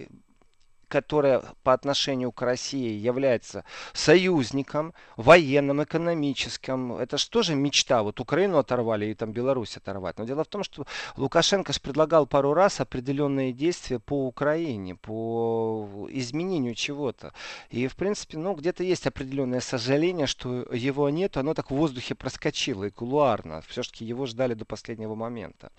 которая 0.88 1.44
по 1.64 1.74
отношению 1.74 2.32
к 2.32 2.42
России 2.42 2.92
является 2.94 3.64
союзником, 3.94 4.94
военным, 5.16 5.84
экономическим. 5.84 6.94
Это 6.94 7.18
же 7.18 7.30
тоже 7.30 7.56
мечта. 7.56 8.04
Вот 8.04 8.20
Украину 8.20 8.58
оторвали 8.58 9.08
и 9.08 9.14
там 9.14 9.32
Беларусь 9.32 9.78
оторвать. 9.78 10.18
Но 10.18 10.26
дело 10.26 10.44
в 10.44 10.48
том, 10.48 10.64
что 10.64 10.86
Лукашенко 11.18 11.74
же 11.74 11.80
предлагал 11.80 12.26
пару 12.26 12.54
раз 12.54 12.80
определенные 12.80 13.54
действия 13.54 14.00
по 14.00 14.28
Украине, 14.28 14.96
по 14.96 16.08
изменению 16.10 16.76
чего-то. 16.76 17.34
И, 17.70 17.88
в 17.88 17.96
принципе, 17.96 18.38
ну, 18.38 18.54
где-то 18.56 18.84
есть 18.84 19.08
определенное 19.08 19.60
сожаление, 19.60 20.28
что 20.28 20.64
его 20.74 21.10
нет. 21.10 21.38
Оно 21.38 21.54
так 21.54 21.72
в 21.72 21.76
воздухе 21.76 22.16
проскочило 22.16 22.86
и 22.86 22.90
кулуарно. 22.90 23.62
Все-таки 23.68 24.06
его 24.06 24.26
ждали 24.26 24.54
до 24.54 24.66
последнего 24.66 25.16
момента. 25.16 25.72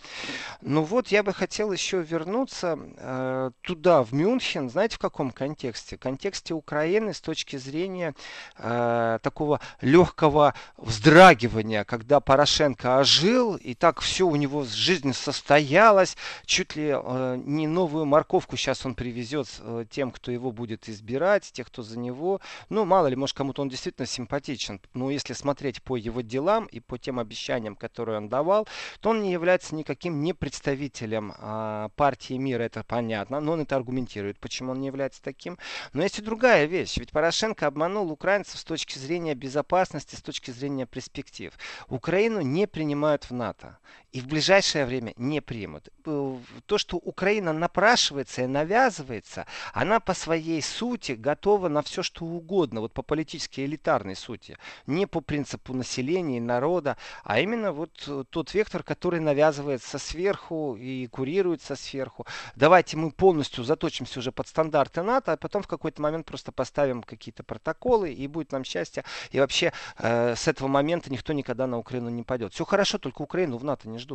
Ну 0.61 0.83
вот, 0.83 1.09
я 1.09 1.23
бы 1.23 1.33
хотел 1.33 1.73
еще 1.73 2.03
вернуться 2.03 2.79
э, 2.79 3.51
туда, 3.63 4.03
в 4.03 4.13
Мюнхен. 4.13 4.69
Знаете, 4.71 4.98
в 4.99 5.01
каком 5.01 5.31
контексте? 5.31 5.97
В 5.97 6.01
контексте 6.01 6.55
Украины 6.55 7.15
с 7.15 7.21
точки 7.21 7.55
зрения 7.57 8.17
э, 8.57 9.21
такого 9.23 9.61
легкого 9.81 10.55
вздрагивания, 10.77 11.85
когда 11.85 12.19
Порошенко 12.19 12.99
ожил, 12.99 13.55
и 13.55 13.75
так 13.75 14.01
все 14.01 14.27
у 14.27 14.35
него 14.35 14.65
с 14.65 14.73
жизнью 14.73 15.15
состоялось, 15.15 16.17
чуть 16.45 16.75
ли 16.75 16.93
э, 16.93 17.43
не 17.45 17.69
новую 17.69 18.07
морковку 18.07 18.57
сейчас 18.57 18.85
он 18.85 18.97
привезет 18.97 19.47
э, 19.61 19.85
тем, 19.89 20.11
кто 20.11 20.33
его 20.33 20.51
будет 20.51 20.89
избирать, 20.89 21.45
тех, 21.53 21.69
кто 21.69 21.85
за 21.85 21.97
него. 21.97 22.41
Ну, 22.69 22.85
мало 22.85 23.07
ли, 23.07 23.15
может, 23.15 23.37
кому-то 23.37 23.63
он 23.63 23.69
действительно 23.69 24.07
симпатичен. 24.07 24.81
Но 24.95 25.11
если 25.11 25.33
смотреть 25.33 25.81
по 25.81 25.95
его 25.95 26.23
делам 26.23 26.67
и 26.67 26.81
по 26.81 26.99
тем 26.99 27.21
обещаниям, 27.21 27.77
которые 27.77 28.19
он 28.19 28.29
давал, 28.29 28.67
то 28.99 29.11
он 29.11 29.23
не 29.23 29.31
является 29.31 29.77
никаким 29.77 30.23
не 30.23 30.33
представителем 30.33 31.35
э, 31.39 31.89
партии 31.95 32.35
мира, 32.35 32.65
это 32.65 32.83
понятно, 32.83 33.39
но 33.39 33.53
он 33.53 33.61
это 33.61 33.77
аргументирует, 33.77 34.41
почему 34.41 34.73
он 34.73 34.81
не 34.81 34.88
является 34.89 35.23
таким. 35.23 35.59
Но 35.93 36.03
есть 36.03 36.19
и 36.19 36.23
другая 36.23 36.67
вещь. 36.67 36.97
Ведь 36.99 37.13
Порошенко 37.13 37.67
обманул 37.67 38.11
украинцев 38.11 38.59
с 38.59 38.65
точки 38.65 38.99
зрения 38.99 39.35
безопасности, 39.35 40.17
с 40.17 40.23
точки 40.23 40.51
зрения 40.51 40.87
перспектив. 40.87 41.53
Украину 41.89 42.41
не 42.41 42.67
принимают 42.67 43.31
в 43.31 43.33
НАТО. 43.33 43.79
И 44.13 44.21
в 44.21 44.27
ближайшее 44.27 44.87
время 44.87 45.13
не 45.17 45.41
примут. 45.41 45.89
Э, 46.07 46.37
то, 46.67 46.79
что 46.79 46.97
Украина 46.97 47.53
напрашивается 47.53 48.43
и 48.43 48.47
навязывается, 48.47 49.47
она 49.73 50.01
по 50.01 50.15
своей 50.15 50.63
сути 50.63 51.13
готова 51.13 51.69
на 51.69 51.83
все, 51.83 52.03
что 52.03 52.25
угодно. 52.25 52.81
Вот 52.81 52.93
по 52.93 53.03
политической 53.03 53.65
элитарной 53.67 54.17
сути. 54.17 54.57
Не 54.87 55.07
по 55.07 55.21
принципу 55.21 55.75
населения 55.75 56.39
и 56.39 56.41
народа, 56.41 56.97
а 57.25 57.41
именно 57.41 57.73
вот 57.73 58.09
тот 58.31 58.55
вектор, 58.55 58.83
который 58.83 59.21
навязывается 59.21 59.99
сверху 59.99 60.77
и 60.77 61.07
курируется 61.09 61.77
сверху. 61.77 62.27
Давайте 62.57 62.97
мы 62.97 63.11
полностью 63.11 63.65
заточимся 63.65 64.19
уже 64.21 64.33
под 64.33 64.49
стандарт 64.49 64.69
стандарты 64.69 65.03
НАТО, 65.03 65.33
а 65.33 65.37
потом 65.37 65.63
в 65.63 65.67
какой-то 65.67 66.03
момент 66.03 66.27
просто 66.27 66.53
поставим 66.53 67.03
какие-то 67.03 67.43
протоколы, 67.43 68.13
и 68.13 68.27
будет 68.27 68.53
нам 68.53 68.65
счастье. 68.65 69.05
И 69.31 69.41
вообще 69.41 69.73
э, 69.99 70.35
с 70.35 70.49
этого 70.49 70.69
момента 70.69 71.11
никто 71.11 71.33
никогда 71.33 71.67
на 71.67 71.79
Украину 71.79 72.11
не 72.11 72.23
пойдет. 72.23 72.53
Все 72.53 72.65
хорошо, 72.65 72.99
только 72.99 73.23
Украину 73.23 73.59
в 73.59 73.65
НАТО 73.65 73.89
не 73.89 73.99
ждут. 73.99 74.08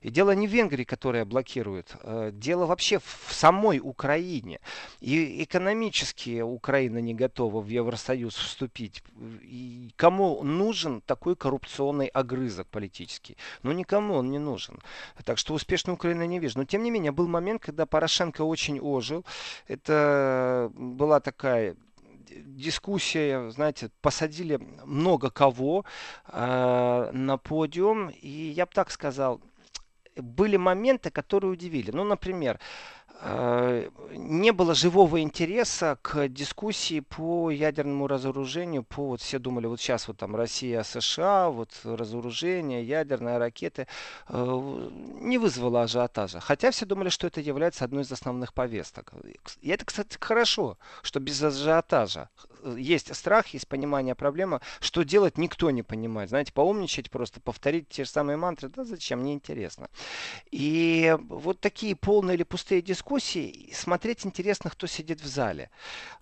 И 0.00 0.10
дело 0.10 0.32
не 0.32 0.46
в 0.46 0.50
Венгрии, 0.50 0.84
которая 0.84 1.24
блокирует. 1.24 1.96
Э, 2.02 2.30
дело 2.32 2.66
вообще 2.66 2.98
в 2.98 3.32
самой 3.32 3.80
Украине. 3.82 4.60
И 5.00 5.42
экономически 5.42 6.40
Украина 6.40 6.98
не 6.98 7.14
готова 7.14 7.60
в 7.60 7.68
Евросоюз 7.68 8.34
вступить. 8.34 9.02
И 9.42 9.90
кому 9.96 10.42
нужен 10.42 11.00
такой 11.00 11.36
коррупционный 11.36 12.06
огрызок 12.06 12.66
политический? 12.68 13.36
Ну, 13.62 13.72
никому 13.72 14.14
он 14.14 14.30
не 14.30 14.38
нужен. 14.38 14.80
Так 15.24 15.38
что 15.38 15.54
успешной 15.54 15.94
Украины 15.94 16.26
не 16.26 16.38
вижу. 16.38 16.58
Но, 16.58 16.64
тем 16.64 16.82
не 16.82 16.90
менее, 16.90 17.12
был 17.12 17.28
момент, 17.28 17.62
когда 17.62 17.86
Порошенко 17.86 18.42
очень 18.42 18.80
ожил. 18.80 19.24
Это 19.68 20.70
была 20.74 21.20
такая 21.20 21.76
дискуссия, 22.44 23.50
знаете, 23.50 23.90
посадили 24.00 24.56
много 24.84 25.30
кого 25.30 25.84
э, 26.28 27.10
на 27.12 27.38
подиум, 27.38 28.08
и 28.10 28.28
я 28.28 28.66
бы 28.66 28.72
так 28.72 28.90
сказал, 28.90 29.40
были 30.16 30.56
моменты, 30.56 31.10
которые 31.10 31.52
удивили. 31.52 31.90
Ну, 31.90 32.04
например, 32.04 32.60
не 33.24 34.52
было 34.52 34.74
живого 34.74 35.20
интереса 35.20 35.98
к 36.02 36.28
дискуссии 36.28 37.00
по 37.00 37.50
ядерному 37.50 38.06
разоружению. 38.06 38.82
По, 38.82 39.08
вот 39.08 39.22
все 39.22 39.38
думали, 39.38 39.66
вот 39.66 39.80
сейчас 39.80 40.08
вот 40.08 40.18
там 40.18 40.36
Россия, 40.36 40.82
США, 40.82 41.48
вот 41.48 41.70
разоружение, 41.84 42.84
ядерные 42.84 43.38
ракеты. 43.38 43.86
Э, 44.28 44.90
не 45.20 45.38
вызвало 45.38 45.82
ажиотажа. 45.82 46.40
Хотя 46.40 46.70
все 46.70 46.84
думали, 46.84 47.08
что 47.08 47.26
это 47.26 47.40
является 47.40 47.84
одной 47.84 48.02
из 48.02 48.12
основных 48.12 48.52
повесток. 48.52 49.12
И 49.62 49.70
это, 49.70 49.86
кстати, 49.86 50.18
хорошо, 50.20 50.76
что 51.02 51.18
без 51.18 51.42
ажиотажа 51.42 52.28
есть 52.76 53.14
страх, 53.14 53.48
есть 53.48 53.68
понимание 53.68 54.14
проблемы. 54.14 54.60
Что 54.80 55.02
делать, 55.02 55.38
никто 55.38 55.70
не 55.70 55.82
понимает. 55.82 56.30
Знаете, 56.30 56.52
поумничать 56.52 57.10
просто, 57.10 57.40
повторить 57.40 57.88
те 57.88 58.04
же 58.04 58.10
самые 58.10 58.36
мантры, 58.36 58.68
да 58.68 58.84
зачем, 58.84 59.20
мне 59.20 59.34
интересно. 59.34 59.88
И 60.50 61.16
вот 61.28 61.60
такие 61.60 61.96
полные 61.96 62.36
или 62.36 62.42
пустые 62.42 62.82
дискуссии, 62.82 63.70
смотреть 63.72 64.26
интересно, 64.26 64.70
кто 64.70 64.86
сидит 64.86 65.20
в 65.20 65.26
зале. 65.26 65.70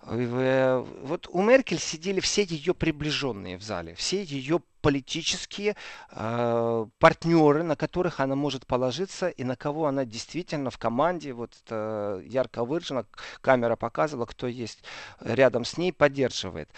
Э, 0.03 0.85
вот 1.03 1.27
у 1.29 1.41
Меркель 1.41 1.79
сидели 1.79 2.19
все 2.19 2.43
ее 2.43 2.73
приближенные 2.73 3.57
в 3.57 3.63
зале, 3.63 3.95
все 3.95 4.23
ее 4.23 4.61
политические 4.83 5.75
э, 6.11 6.85
партнеры, 6.99 7.63
на 7.63 7.75
которых 7.75 8.19
она 8.19 8.35
может 8.35 8.67
положиться 8.67 9.29
и 9.29 9.43
на 9.45 9.55
кого 9.55 9.87
она 9.87 10.03
действительно 10.03 10.69
в 10.69 10.77
команде, 10.77 11.31
вот 11.31 11.53
это 11.65 12.21
ярко 12.25 12.65
выражено, 12.65 13.05
камера 13.41 13.77
показывала, 13.77 14.25
кто 14.25 14.45
есть 14.45 14.83
рядом 15.21 15.63
с 15.63 15.77
ней, 15.77 15.93
поддерживает. 15.93 16.69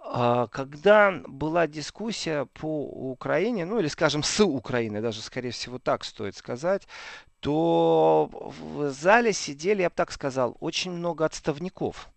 А, 0.00 0.48
когда 0.48 1.22
была 1.28 1.68
дискуссия 1.68 2.46
по 2.46 2.82
Украине, 3.12 3.64
ну 3.64 3.78
или, 3.78 3.86
скажем, 3.86 4.24
с 4.24 4.44
Украиной, 4.44 5.00
даже, 5.00 5.22
скорее 5.22 5.52
всего, 5.52 5.78
так 5.78 6.02
стоит 6.02 6.36
сказать, 6.36 6.88
то 7.38 8.28
в 8.32 8.90
зале 8.90 9.32
сидели, 9.32 9.82
я 9.82 9.88
бы 9.88 9.94
так 9.94 10.10
сказал, 10.10 10.56
очень 10.58 10.90
много 10.90 11.24
отставников. 11.24 12.08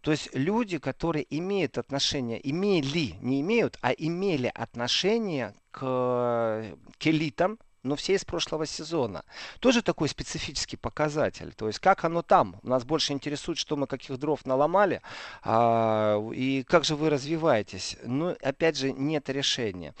То 0.00 0.10
есть 0.10 0.30
люди, 0.34 0.78
которые 0.78 1.26
имеют 1.30 1.78
отношение, 1.78 2.40
имели, 2.48 3.14
не 3.20 3.40
имеют, 3.40 3.78
а 3.82 3.92
имели 3.92 4.50
отношение 4.54 5.54
к, 5.70 6.64
к 6.98 7.06
элитам, 7.06 7.58
но 7.82 7.96
все 7.96 8.14
из 8.14 8.24
прошлого 8.24 8.66
сезона. 8.66 9.24
Тоже 9.58 9.82
такой 9.82 10.08
специфический 10.08 10.76
показатель. 10.76 11.52
То 11.54 11.66
есть 11.66 11.78
как 11.78 12.04
оно 12.04 12.22
там? 12.22 12.56
Нас 12.62 12.84
больше 12.84 13.12
интересует, 13.12 13.58
что 13.58 13.76
мы 13.76 13.86
каких 13.86 14.18
дров 14.18 14.44
наломали, 14.44 15.00
а, 15.42 16.20
и 16.32 16.62
как 16.64 16.84
же 16.84 16.96
вы 16.96 17.10
развиваетесь. 17.10 17.96
Ну, 18.04 18.36
опять 18.42 18.76
же, 18.76 18.92
нет 18.92 19.28
решения. 19.30 19.94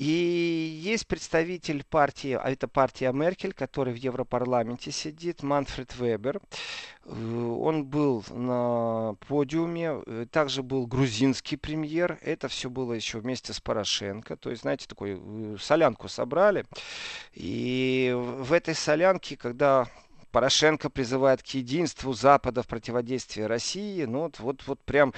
И 0.00 0.80
есть 0.82 1.06
представитель 1.06 1.84
партии, 1.84 2.32
а 2.32 2.50
это 2.50 2.68
партия 2.68 3.12
Меркель, 3.12 3.52
который 3.52 3.92
в 3.92 3.98
Европарламенте 3.98 4.90
сидит, 4.92 5.42
Манфред 5.42 5.94
Вебер. 5.94 6.40
Э, 7.04 7.10
он 7.12 7.84
был 7.84 8.24
на 8.30 9.14
подиуме, 9.28 10.00
э, 10.06 10.26
также 10.32 10.62
был 10.62 10.86
грузинский 10.86 11.56
премьер. 11.56 12.18
Это 12.22 12.48
все 12.48 12.70
было 12.70 12.94
еще 12.94 13.18
вместе 13.18 13.52
с 13.52 13.60
Порошенко. 13.60 14.36
То 14.38 14.48
есть, 14.48 14.62
знаете, 14.62 14.86
такую 14.88 15.56
э, 15.56 15.58
солянку 15.60 16.08
собрали. 16.08 16.64
И 17.34 18.16
в 18.16 18.54
этой 18.54 18.74
солянке, 18.74 19.36
когда 19.36 19.86
Порошенко 20.30 20.90
призывает 20.90 21.42
к 21.42 21.46
единству 21.48 22.12
Запада 22.12 22.62
в 22.62 22.66
противодействии 22.66 23.42
России. 23.42 24.04
Ну 24.04 24.20
вот, 24.20 24.38
вот, 24.38 24.62
вот 24.66 24.80
прям 24.80 25.12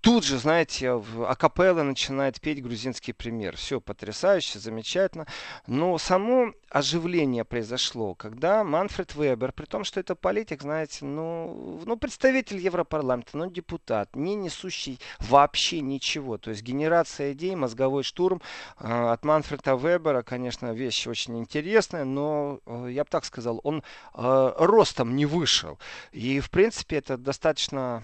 тут 0.00 0.24
же, 0.24 0.38
знаете, 0.38 1.02
акапелла 1.26 1.82
начинает 1.82 2.40
петь 2.40 2.62
грузинский 2.62 3.12
премьер. 3.12 3.56
Все 3.56 3.80
потрясающе, 3.80 4.58
замечательно. 4.58 5.26
Но 5.66 5.98
само 5.98 6.52
оживление 6.70 7.44
произошло, 7.44 8.14
когда 8.14 8.62
Манфред 8.64 9.14
Вебер, 9.14 9.52
при 9.52 9.64
том, 9.64 9.84
что 9.84 10.00
это 10.00 10.14
политик, 10.14 10.62
знаете, 10.62 11.04
ну, 11.04 11.80
ну 11.84 11.96
представитель 11.96 12.58
Европарламента, 12.58 13.36
ну 13.36 13.50
депутат, 13.50 14.14
не 14.14 14.34
несущий 14.34 15.00
вообще 15.18 15.80
ничего. 15.80 16.38
То 16.38 16.50
есть 16.50 16.62
генерация 16.62 17.32
идей, 17.32 17.54
мозговой 17.54 18.02
штурм 18.02 18.42
э, 18.78 19.10
от 19.10 19.24
Манфреда 19.24 19.76
Вебера, 19.76 20.22
конечно, 20.22 20.72
вещь 20.72 21.06
очень 21.06 21.38
интересная, 21.38 22.04
но 22.04 22.60
э, 22.66 22.88
я 22.90 23.04
бы 23.04 23.10
так 23.10 23.24
сказал, 23.24 23.60
он 23.64 23.82
э, 24.14 24.52
ростом 24.56 25.16
не 25.16 25.26
вышел. 25.26 25.78
И, 26.12 26.40
в 26.40 26.50
принципе, 26.50 26.96
это 26.96 27.16
достаточно 27.16 28.02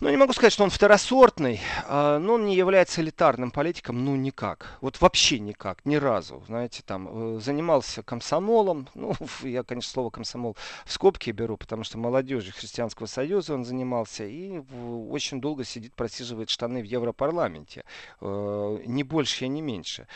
ну, 0.00 0.10
не 0.10 0.16
могу 0.16 0.32
сказать, 0.32 0.52
что 0.52 0.62
он 0.62 0.70
второсортный, 0.70 1.60
а, 1.86 2.18
но 2.18 2.34
он 2.34 2.46
не 2.46 2.54
является 2.54 3.00
элитарным 3.00 3.50
политиком, 3.50 4.04
ну, 4.04 4.14
никак. 4.14 4.78
Вот 4.80 5.00
вообще 5.00 5.40
никак, 5.40 5.84
ни 5.84 5.96
разу. 5.96 6.44
Знаете, 6.46 6.82
там, 6.86 7.36
э, 7.36 7.40
занимался 7.40 8.04
комсомолом, 8.04 8.88
ну, 8.94 9.14
я, 9.42 9.64
конечно, 9.64 9.90
слово 9.90 10.10
комсомол 10.10 10.56
в 10.84 10.92
скобки 10.92 11.30
беру, 11.30 11.56
потому 11.56 11.82
что 11.82 11.98
молодежи 11.98 12.52
Христианского 12.52 13.06
Союза 13.06 13.54
он 13.54 13.64
занимался, 13.64 14.24
и 14.24 14.60
очень 15.10 15.40
долго 15.40 15.64
сидит, 15.64 15.94
просиживает 15.94 16.48
штаны 16.48 16.80
в 16.80 16.86
Европарламенте. 16.86 17.84
Э, 18.20 18.78
не 18.86 19.02
больше 19.02 19.46
и 19.46 19.48
не 19.48 19.62
меньше. 19.62 20.06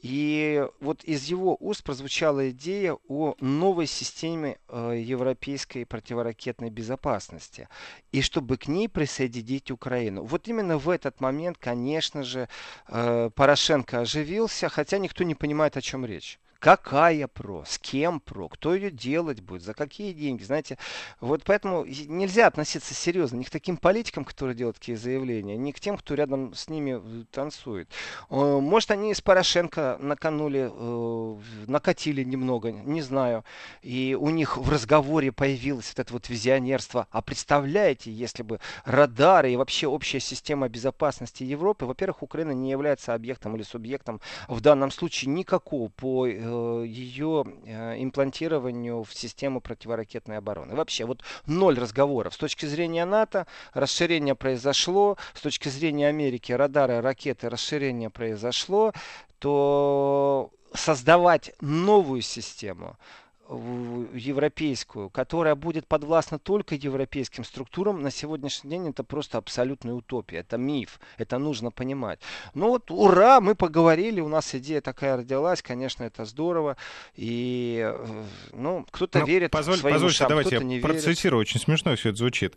И 0.00 0.64
вот 0.80 1.02
из 1.02 1.24
его 1.24 1.56
уст 1.58 1.82
прозвучала 1.82 2.50
идея 2.50 2.96
о 3.08 3.34
новой 3.40 3.86
системе 3.86 4.58
э, 4.68 5.02
европейской 5.04 5.84
противоракетной 5.84 6.70
безопасности. 6.70 7.68
И 8.12 8.22
чтобы 8.22 8.58
к 8.58 8.68
ней 8.68 8.88
присоединить 8.88 9.72
Украину. 9.72 10.22
Вот 10.22 10.46
именно 10.46 10.78
в 10.78 10.88
этот 10.88 11.20
момент, 11.20 11.58
конечно 11.58 12.22
же, 12.22 12.48
э, 12.86 13.30
Порошенко 13.34 14.00
оживился, 14.00 14.68
хотя 14.68 14.98
никто 14.98 15.24
не 15.24 15.34
понимает, 15.34 15.76
о 15.76 15.80
чем 15.80 16.06
речь. 16.06 16.38
Какая 16.58 17.28
про? 17.28 17.62
С 17.64 17.78
кем 17.78 18.18
про? 18.18 18.48
Кто 18.48 18.74
ее 18.74 18.90
делать 18.90 19.40
будет? 19.40 19.62
За 19.62 19.74
какие 19.74 20.12
деньги? 20.12 20.42
Знаете, 20.42 20.76
вот 21.20 21.44
поэтому 21.44 21.84
нельзя 21.84 22.48
относиться 22.48 22.94
серьезно 22.94 23.36
ни 23.36 23.44
к 23.44 23.50
таким 23.50 23.76
политикам, 23.76 24.24
которые 24.24 24.56
делают 24.56 24.76
такие 24.76 24.98
заявления, 24.98 25.56
ни 25.56 25.70
к 25.70 25.78
тем, 25.78 25.96
кто 25.96 26.14
рядом 26.14 26.52
с 26.54 26.68
ними 26.68 27.00
э, 27.00 27.24
танцует. 27.30 27.88
Э, 28.28 28.58
может, 28.60 28.90
они 28.90 29.14
с 29.14 29.20
Порошенко 29.20 29.98
наканули, 30.00 30.68
э, 30.72 31.36
накатили 31.68 32.24
немного, 32.24 32.72
не 32.72 33.02
знаю. 33.02 33.44
И 33.82 34.16
у 34.18 34.28
них 34.30 34.56
в 34.56 34.68
разговоре 34.68 35.30
появилось 35.30 35.90
вот 35.90 36.00
это 36.00 36.12
вот 36.12 36.28
визионерство. 36.28 37.06
А 37.12 37.22
представляете, 37.22 38.10
если 38.10 38.42
бы 38.42 38.58
радары 38.84 39.52
и 39.52 39.56
вообще 39.56 39.86
общая 39.86 40.18
система 40.18 40.68
безопасности 40.68 41.44
Европы, 41.44 41.84
во-первых, 41.84 42.24
Украина 42.24 42.50
не 42.50 42.72
является 42.72 43.14
объектом 43.14 43.54
или 43.54 43.62
субъектом 43.62 44.20
в 44.48 44.60
данном 44.60 44.90
случае 44.90 45.30
никакого 45.30 45.88
по 45.90 46.26
ее 46.84 47.44
э, 47.64 48.02
имплантированию 48.02 49.02
в 49.02 49.14
систему 49.14 49.60
противоракетной 49.60 50.38
обороны. 50.38 50.74
Вообще, 50.74 51.04
вот 51.04 51.22
ноль 51.46 51.78
разговоров. 51.78 52.34
С 52.34 52.38
точки 52.38 52.66
зрения 52.66 53.04
НАТО 53.04 53.46
расширение 53.74 54.34
произошло, 54.34 55.16
с 55.34 55.40
точки 55.40 55.68
зрения 55.68 56.08
Америки 56.08 56.52
радары, 56.52 57.00
ракеты, 57.00 57.48
расширение 57.48 58.10
произошло, 58.10 58.92
то 59.38 60.50
создавать 60.74 61.52
новую 61.60 62.22
систему, 62.22 62.98
европейскую, 63.48 65.08
которая 65.08 65.54
будет 65.54 65.86
подвластна 65.86 66.38
только 66.38 66.74
европейским 66.74 67.44
структурам, 67.44 68.02
на 68.02 68.10
сегодняшний 68.10 68.70
день 68.70 68.88
это 68.88 69.04
просто 69.04 69.38
абсолютная 69.38 69.94
утопия. 69.94 70.38
Это 70.38 70.58
миф. 70.58 71.00
Это 71.16 71.38
нужно 71.38 71.70
понимать. 71.70 72.20
Ну 72.54 72.68
вот, 72.68 72.90
ура, 72.90 73.40
мы 73.40 73.54
поговорили, 73.54 74.20
у 74.20 74.28
нас 74.28 74.54
идея 74.54 74.80
такая 74.80 75.16
родилась, 75.16 75.62
конечно, 75.62 76.04
это 76.04 76.24
здорово. 76.24 76.76
И, 77.14 77.80
э, 77.82 78.24
ну, 78.52 78.84
кто-то 78.90 79.20
ну, 79.20 79.26
верит 79.26 79.50
позволь, 79.50 79.78
своим 79.78 79.94
позвольте, 79.94 80.16
ушам, 80.16 80.28
давайте 80.28 80.56
я 80.56 80.82
процитирую, 80.82 81.40
очень 81.40 81.60
смешно 81.60 81.96
все 81.96 82.10
это 82.10 82.18
звучит. 82.18 82.54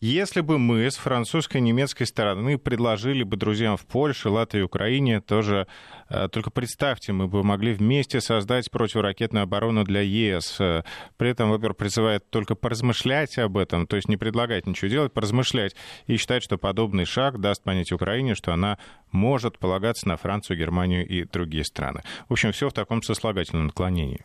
Если 0.00 0.42
бы 0.42 0.58
мы 0.58 0.90
с 0.90 0.96
французской 0.96 1.58
и 1.58 1.60
немецкой 1.60 2.04
стороны 2.04 2.58
предложили 2.58 3.22
бы 3.22 3.36
друзьям 3.36 3.76
в 3.76 3.86
Польше, 3.86 4.28
Латвии, 4.28 4.60
Украине 4.60 5.20
тоже, 5.20 5.66
э, 6.10 6.28
только 6.28 6.50
представьте, 6.50 7.12
мы 7.12 7.28
бы 7.28 7.42
могли 7.42 7.72
вместе 7.72 8.20
создать 8.20 8.70
противоракетную 8.70 9.44
оборону 9.44 9.84
для 9.84 10.02
ЕС, 10.02 10.33
ЕС. 10.36 10.60
Э, 10.60 10.82
при 11.16 11.30
этом, 11.30 11.50
во-первых, 11.50 11.76
призывает 11.76 12.28
только 12.30 12.54
поразмышлять 12.54 13.38
об 13.38 13.56
этом, 13.56 13.86
то 13.86 13.96
есть 13.96 14.08
не 14.08 14.16
предлагать 14.16 14.66
ничего 14.66 14.88
делать, 14.88 15.12
поразмышлять 15.12 15.74
и 16.06 16.16
считать, 16.16 16.42
что 16.42 16.58
подобный 16.58 17.04
шаг 17.04 17.40
даст 17.40 17.62
понять 17.62 17.92
Украине, 17.92 18.34
что 18.34 18.52
она 18.52 18.78
может 19.12 19.58
полагаться 19.58 20.08
на 20.08 20.16
Францию, 20.16 20.58
Германию 20.58 21.06
и 21.06 21.24
другие 21.24 21.64
страны. 21.64 22.02
В 22.28 22.32
общем, 22.32 22.52
все 22.52 22.68
в 22.68 22.72
таком 22.72 23.02
сослагательном 23.02 23.66
наклонении. 23.66 24.24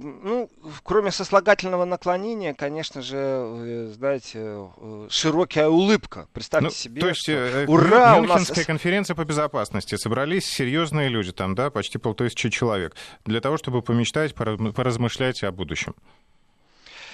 Ну, 0.00 0.50
кроме 0.82 1.10
сослагательного 1.10 1.84
наклонения, 1.84 2.54
конечно 2.54 3.02
же, 3.02 3.92
знаете, 3.94 4.38
э, 4.76 5.08
широкая 5.10 5.68
улыбка. 5.68 6.28
Представьте 6.32 6.68
ну, 6.68 6.70
себе. 6.70 7.00
То 7.00 7.08
есть, 7.08 7.22
что, 7.22 7.32
э, 7.32 7.66
ура! 7.66 8.18
Мюнхенская 8.18 8.58
нас... 8.58 8.66
конференция 8.66 9.14
по 9.14 9.24
безопасности. 9.24 9.96
Собрались 9.96 10.46
серьезные 10.46 11.08
люди, 11.08 11.32
там, 11.32 11.54
да, 11.54 11.70
почти 11.70 11.98
полтысячи 11.98 12.50
человек, 12.50 12.94
для 13.24 13.40
того, 13.40 13.56
чтобы 13.56 13.82
помечтать, 13.82 14.34
поразмышлять 14.34 15.42
о 15.42 15.52
будущем. 15.52 15.94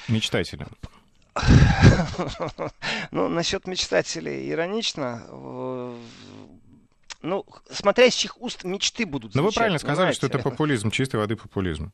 Мечтатели. 0.08 0.66
Ну, 3.12 3.28
насчет 3.28 3.66
мечтателей 3.66 4.50
иронично. 4.50 5.24
Ну, 7.22 7.44
смотря 7.70 8.06
из 8.06 8.14
чьих 8.14 8.40
уст 8.40 8.64
мечты 8.64 9.04
будут 9.04 9.34
Ну, 9.34 9.42
вы 9.42 9.52
правильно 9.52 9.78
сказали, 9.78 10.12
что 10.12 10.26
это 10.26 10.38
популизм, 10.38 10.90
чистой 10.90 11.16
воды 11.16 11.36
популизм. 11.36 11.92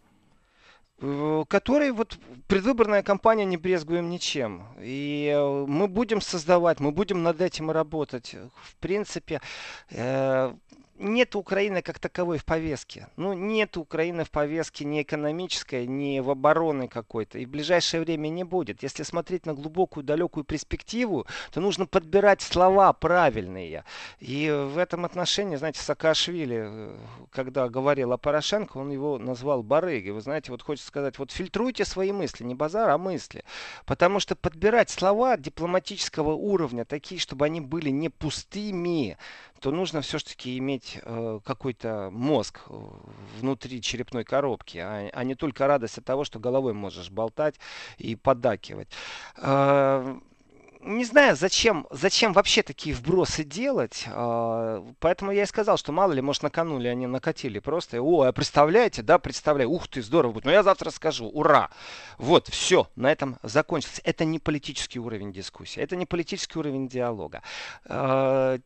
Который 0.98 1.90
вот 1.90 2.18
предвыборная 2.46 3.02
кампания 3.02 3.44
не 3.44 3.59
брезгуем 3.59 4.09
ничем. 4.09 4.66
И 4.80 5.30
э, 5.30 5.64
мы 5.66 5.88
будем 5.88 6.22
создавать, 6.22 6.80
мы 6.80 6.90
будем 6.90 7.22
над 7.22 7.42
этим 7.42 7.70
работать. 7.70 8.35
В 8.62 8.76
принципе, 8.76 9.42
э, 9.90 10.54
нет 10.98 11.37
Украины 11.37 11.82
как 11.82 11.98
таковой 11.98 12.38
в 12.38 12.44
повестке. 12.44 13.09
Ну, 13.16 13.32
нет 13.32 13.76
Украины 13.76 14.24
в 14.24 14.30
повестке 14.30 14.85
ни 14.85 15.02
экономической, 15.02 15.87
ни 15.87 16.20
в 16.20 16.30
обороны 16.30 16.88
какой-то. 16.88 17.38
И 17.38 17.46
в 17.46 17.50
ближайшее 17.50 18.00
время 18.00 18.28
не 18.28 18.44
будет. 18.44 18.82
Если 18.82 19.02
смотреть 19.02 19.46
на 19.46 19.54
глубокую, 19.54 20.04
далекую 20.04 20.44
перспективу, 20.44 21.26
то 21.52 21.61
нужно 21.61 21.87
подбирать 21.87 22.42
слова 22.42 22.92
правильные. 22.92 23.85
И 24.20 24.50
в 24.50 24.78
этом 24.78 25.04
отношении, 25.04 25.56
знаете, 25.56 25.80
Саакашвили, 25.80 26.66
э, 26.68 26.96
когда 27.30 27.68
говорил 27.68 28.12
о 28.12 28.18
Порошенко, 28.18 28.78
он 28.78 28.90
его 28.90 29.18
назвал 29.18 29.62
барыгой. 29.62 30.12
Вы 30.12 30.20
знаете, 30.20 30.50
вот 30.52 30.62
хочется 30.62 30.88
сказать, 30.88 31.18
вот 31.18 31.30
фильтруйте 31.30 31.85
свои 31.85 32.12
мысли, 32.12 32.44
не 32.44 32.54
базар, 32.54 32.88
а 32.90 32.98
мысли. 32.98 33.44
Потому 33.85 34.20
что 34.20 34.37
подбирать 34.37 34.90
слова 34.90 35.37
дипломатического 35.37 36.32
уровня, 36.32 36.85
такие, 36.85 37.20
чтобы 37.20 37.44
они 37.44 37.61
были 37.61 37.90
не 37.90 38.09
пустыми, 38.09 39.16
то 39.60 39.70
нужно 39.70 40.00
все-таки 40.00 40.58
иметь 40.58 40.98
э, 41.02 41.40
какой-то 41.44 42.10
мозг 42.12 42.60
э, 42.68 42.74
внутри 43.40 43.80
черепной 43.80 44.24
коробки, 44.24 44.78
а, 44.78 45.08
а 45.12 45.24
не 45.24 45.34
только 45.34 45.66
радость 45.66 45.98
от 45.98 46.04
того, 46.04 46.24
что 46.24 46.38
головой 46.38 46.72
можешь 46.72 47.10
болтать 47.10 47.56
и 47.98 48.16
поддакивать. 48.16 48.88
Э, 49.36 50.18
не 50.86 51.04
знаю, 51.04 51.34
зачем, 51.36 51.86
зачем 51.90 52.32
вообще 52.32 52.62
такие 52.62 52.94
вбросы 52.94 53.42
делать. 53.42 54.04
А, 54.08 54.84
поэтому 55.00 55.32
я 55.32 55.42
и 55.42 55.46
сказал, 55.46 55.76
что 55.76 55.90
мало 55.90 56.12
ли, 56.12 56.22
может, 56.22 56.44
наканули 56.44 56.86
они 56.86 57.06
накатили 57.06 57.58
просто. 57.58 58.00
О, 58.00 58.22
а 58.22 58.32
представляете, 58.32 59.02
да, 59.02 59.18
представляю, 59.18 59.70
ух 59.70 59.88
ты, 59.88 60.00
здорово 60.00 60.32
будет. 60.32 60.44
Но 60.44 60.52
я 60.52 60.62
завтра 60.62 60.90
скажу, 60.90 61.26
ура. 61.26 61.70
Вот, 62.18 62.48
все, 62.48 62.88
на 62.94 63.10
этом 63.10 63.36
закончилось. 63.42 64.00
Это 64.04 64.24
не 64.24 64.38
политический 64.38 65.00
уровень 65.00 65.32
дискуссии, 65.32 65.80
это 65.82 65.96
не 65.96 66.06
политический 66.06 66.58
уровень 66.58 66.88
диалога. 66.88 67.42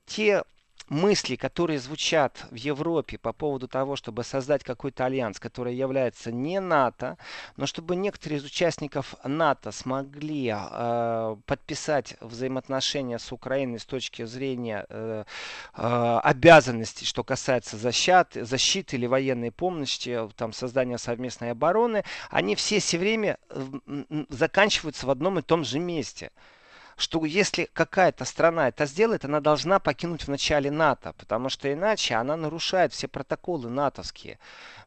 Те 0.07 0.45
мысли, 0.91 1.37
которые 1.37 1.79
звучат 1.79 2.45
в 2.51 2.57
Европе 2.57 3.17
по 3.17 3.33
поводу 3.33 3.69
того, 3.69 3.97
чтобы 3.97 4.25
создать 4.25 4.65
какой-то 4.65 5.07
альянс, 5.07 5.39
который 5.39 5.75
является 5.75 6.33
не 6.33 6.61
НАТО, 6.61 7.17
но 7.57 7.67
чтобы 7.67 7.97
некоторые 7.97 8.41
из 8.41 8.45
участников 8.45 9.15
НАТО 9.25 9.71
смогли 9.71 10.53
э, 10.53 11.37
подписать 11.47 12.17
взаимоотношения 12.21 13.19
с 13.19 13.33
Украиной 13.33 13.79
с 13.79 13.87
точки 13.87 14.25
зрения 14.25 14.85
э, 14.89 15.25
э, 15.77 16.21
обязанностей, 16.25 17.07
что 17.07 17.23
касается 17.23 17.77
защиты, 17.77 18.45
защиты 18.45 18.97
или 18.97 19.07
военной 19.07 19.53
помощи, 19.53 20.29
там, 20.37 20.53
создания 20.53 20.99
совместной 20.99 21.53
обороны, 21.53 22.05
они 22.31 22.57
все 22.57 22.81
все 22.81 22.99
время 22.99 23.39
заканчиваются 24.29 25.07
в 25.07 25.11
одном 25.11 25.39
и 25.39 25.43
том 25.43 25.65
же 25.65 25.79
месте 25.79 26.33
что 27.01 27.25
если 27.25 27.69
какая-то 27.73 28.25
страна 28.25 28.69
это 28.69 28.87
сделает, 28.87 29.25
она 29.25 29.41
должна 29.41 29.79
покинуть 29.79 30.25
в 30.25 30.29
начале 30.29 30.71
НАТО, 30.71 31.15
потому 31.19 31.49
что 31.49 31.73
иначе 31.73 32.15
она 32.15 32.37
нарушает 32.37 32.93
все 32.93 33.09
протоколы 33.09 33.69
натовские. 33.71 34.39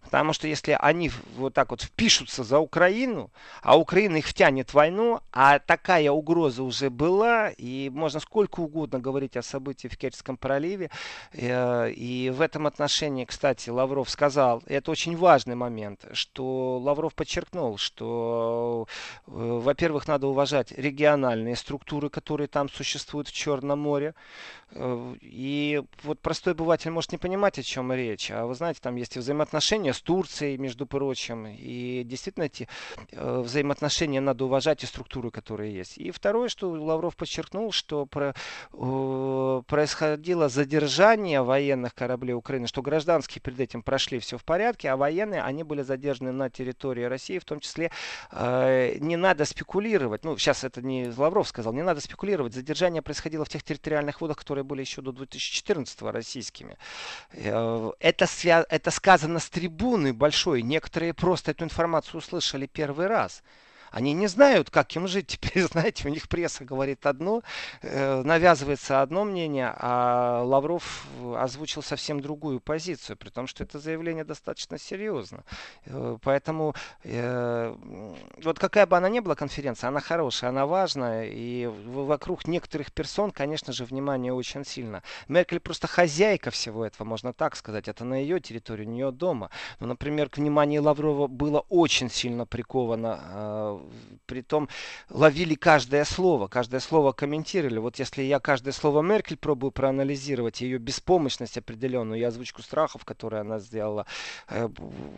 Потому 0.03 0.33
что 0.33 0.47
если 0.47 0.77
они 0.79 1.11
вот 1.37 1.53
так 1.53 1.71
вот 1.71 1.81
впишутся 1.81 2.43
за 2.43 2.59
Украину, 2.59 3.31
а 3.61 3.77
Украина 3.77 4.17
их 4.17 4.27
втянет 4.27 4.69
в 4.69 4.73
войну, 4.73 5.21
а 5.31 5.59
такая 5.59 6.11
угроза 6.11 6.63
уже 6.63 6.89
была, 6.89 7.49
и 7.49 7.89
можно 7.89 8.19
сколько 8.19 8.59
угодно 8.59 8.99
говорить 8.99 9.37
о 9.37 9.41
событиях 9.41 9.93
в 9.93 9.97
Керченском 9.97 10.37
проливе, 10.37 10.89
э, 11.31 11.91
и 11.91 12.29
в 12.29 12.41
этом 12.41 12.67
отношении, 12.67 13.25
кстати, 13.25 13.69
Лавров 13.69 14.09
сказал, 14.09 14.61
это 14.65 14.91
очень 14.91 15.15
важный 15.15 15.55
момент, 15.55 16.05
что 16.11 16.79
Лавров 16.79 17.15
подчеркнул, 17.15 17.77
что, 17.77 18.87
э, 19.27 19.31
во-первых, 19.31 20.07
надо 20.07 20.27
уважать 20.27 20.71
региональные 20.73 21.55
структуры, 21.55 22.02
которые 22.09 22.47
там 22.47 22.69
существуют 22.69 23.27
в 23.27 23.33
Черном 23.33 23.79
море, 23.79 24.13
и 24.75 25.81
вот 26.03 26.19
простой 26.19 26.53
обыватель 26.53 26.91
может 26.91 27.11
не 27.11 27.17
понимать, 27.17 27.59
о 27.59 27.63
чем 27.63 27.91
речь, 27.93 28.31
а 28.31 28.45
вы 28.45 28.55
знаете, 28.55 28.79
там 28.81 28.95
есть 28.95 29.15
и 29.15 29.19
взаимоотношения 29.19 29.93
с 29.93 30.01
Турцией, 30.01 30.57
между 30.57 30.85
прочим. 30.85 31.47
И 31.47 32.03
действительно 32.03 32.43
эти 32.43 32.67
э, 33.11 33.41
взаимоотношения 33.41 34.21
надо 34.21 34.45
уважать 34.45 34.83
и 34.83 34.87
структуры, 34.87 35.31
которые 35.31 35.73
есть. 35.73 35.97
И 35.97 36.11
второе, 36.11 36.47
что 36.47 36.69
Лавров 36.69 37.15
подчеркнул, 37.15 37.71
что 37.71 38.05
про, 38.05 38.33
э, 38.73 39.61
происходило 39.67 40.49
задержание 40.49 41.41
военных 41.41 41.93
кораблей 41.93 42.33
Украины, 42.33 42.67
что 42.67 42.81
гражданские 42.81 43.41
перед 43.41 43.59
этим 43.59 43.83
прошли 43.83 44.19
все 44.19 44.37
в 44.37 44.43
порядке, 44.43 44.89
а 44.89 44.97
военные, 44.97 45.41
они 45.41 45.63
были 45.63 45.81
задержаны 45.81 46.31
на 46.31 46.49
территории 46.49 47.03
России, 47.03 47.39
в 47.39 47.45
том 47.45 47.59
числе 47.59 47.91
э, 48.31 48.97
не 48.99 49.17
надо 49.17 49.45
спекулировать. 49.45 50.23
Ну, 50.23 50.37
сейчас 50.37 50.63
это 50.63 50.81
не 50.81 51.11
Лавров 51.15 51.47
сказал, 51.47 51.73
не 51.73 51.83
надо 51.83 52.01
спекулировать. 52.01 52.53
Задержание 52.53 53.01
происходило 53.01 53.45
в 53.45 53.49
тех 53.49 53.63
территориальных 53.63 54.21
водах, 54.21 54.37
которые 54.37 54.62
были 54.63 54.81
еще 54.81 55.01
до 55.01 55.11
2014 55.11 56.11
российскими. 56.11 56.77
Э, 57.31 57.91
это, 57.99 58.25
свя- 58.25 58.65
это 58.69 58.91
сказано 58.91 59.39
с 59.39 59.49
трибуны 59.49 60.13
большой. 60.13 60.61
Некоторые 60.61 61.13
просто 61.13 61.51
эту 61.51 61.63
информацию 61.63 62.19
услышали 62.19 62.65
первый 62.65 63.07
раз. 63.07 63.43
Они 63.93 64.13
не 64.13 64.25
знают, 64.25 64.71
как 64.71 64.95
им 64.95 65.07
жить. 65.07 65.27
Теперь, 65.43 65.63
знаете, 65.65 66.07
у 66.07 66.11
них 66.11 66.27
пресса 66.27 66.65
говорит 66.65 67.05
одно, 67.05 67.43
э, 67.83 68.23
навязывается 68.23 69.03
одно 69.03 69.23
мнение, 69.23 69.71
а 69.77 70.41
Лавров 70.43 71.05
озвучил 71.37 71.83
совсем 71.83 72.19
другую 72.19 72.59
позицию, 72.59 73.17
при 73.17 73.29
том, 73.29 73.45
что 73.45 73.63
это 73.63 73.77
заявление 73.77 74.23
достаточно 74.23 74.79
серьезно. 74.79 75.43
Э, 75.85 76.17
поэтому 76.23 76.73
э, 77.03 77.75
вот 78.43 78.57
какая 78.57 78.87
бы 78.87 78.97
она 78.97 79.09
ни 79.09 79.19
была 79.19 79.35
конференция, 79.35 79.89
она 79.89 79.99
хорошая, 79.99 80.49
она 80.49 80.65
важная, 80.65 81.25
и 81.25 81.67
вокруг 81.67 82.47
некоторых 82.47 82.91
персон, 82.91 83.29
конечно 83.29 83.73
же, 83.73 83.85
внимание 83.85 84.33
очень 84.33 84.65
сильно. 84.65 85.03
Меркель 85.27 85.59
просто 85.59 85.85
хозяйка 85.87 86.49
всего 86.49 86.83
этого, 86.83 87.07
можно 87.07 87.31
так 87.31 87.55
сказать. 87.55 87.87
Это 87.87 88.05
на 88.05 88.15
ее 88.15 88.39
территории, 88.39 88.85
у 88.85 88.89
нее 88.89 89.11
дома. 89.11 89.51
Но, 89.79 89.85
например, 89.85 90.29
к 90.29 90.37
вниманию 90.37 90.81
Лаврова 90.81 91.27
было 91.27 91.59
очень 91.69 92.09
сильно 92.09 92.47
приковано 92.47 93.19
э, 93.21 93.82
притом 94.25 94.69
ловили 95.09 95.55
каждое 95.55 96.05
слово, 96.05 96.47
каждое 96.47 96.79
слово 96.79 97.11
комментировали. 97.11 97.79
Вот 97.79 97.99
если 97.99 98.23
я 98.23 98.39
каждое 98.39 98.71
слово 98.71 99.01
Меркель 99.01 99.37
пробую 99.37 99.71
проанализировать, 99.71 100.61
ее 100.61 100.77
беспомощность 100.77 101.57
определенную, 101.57 102.19
и 102.19 102.23
озвучку 102.23 102.61
страхов, 102.61 103.05
которые 103.05 103.41
она 103.41 103.59
сделала, 103.59 104.05
э, 104.49 104.67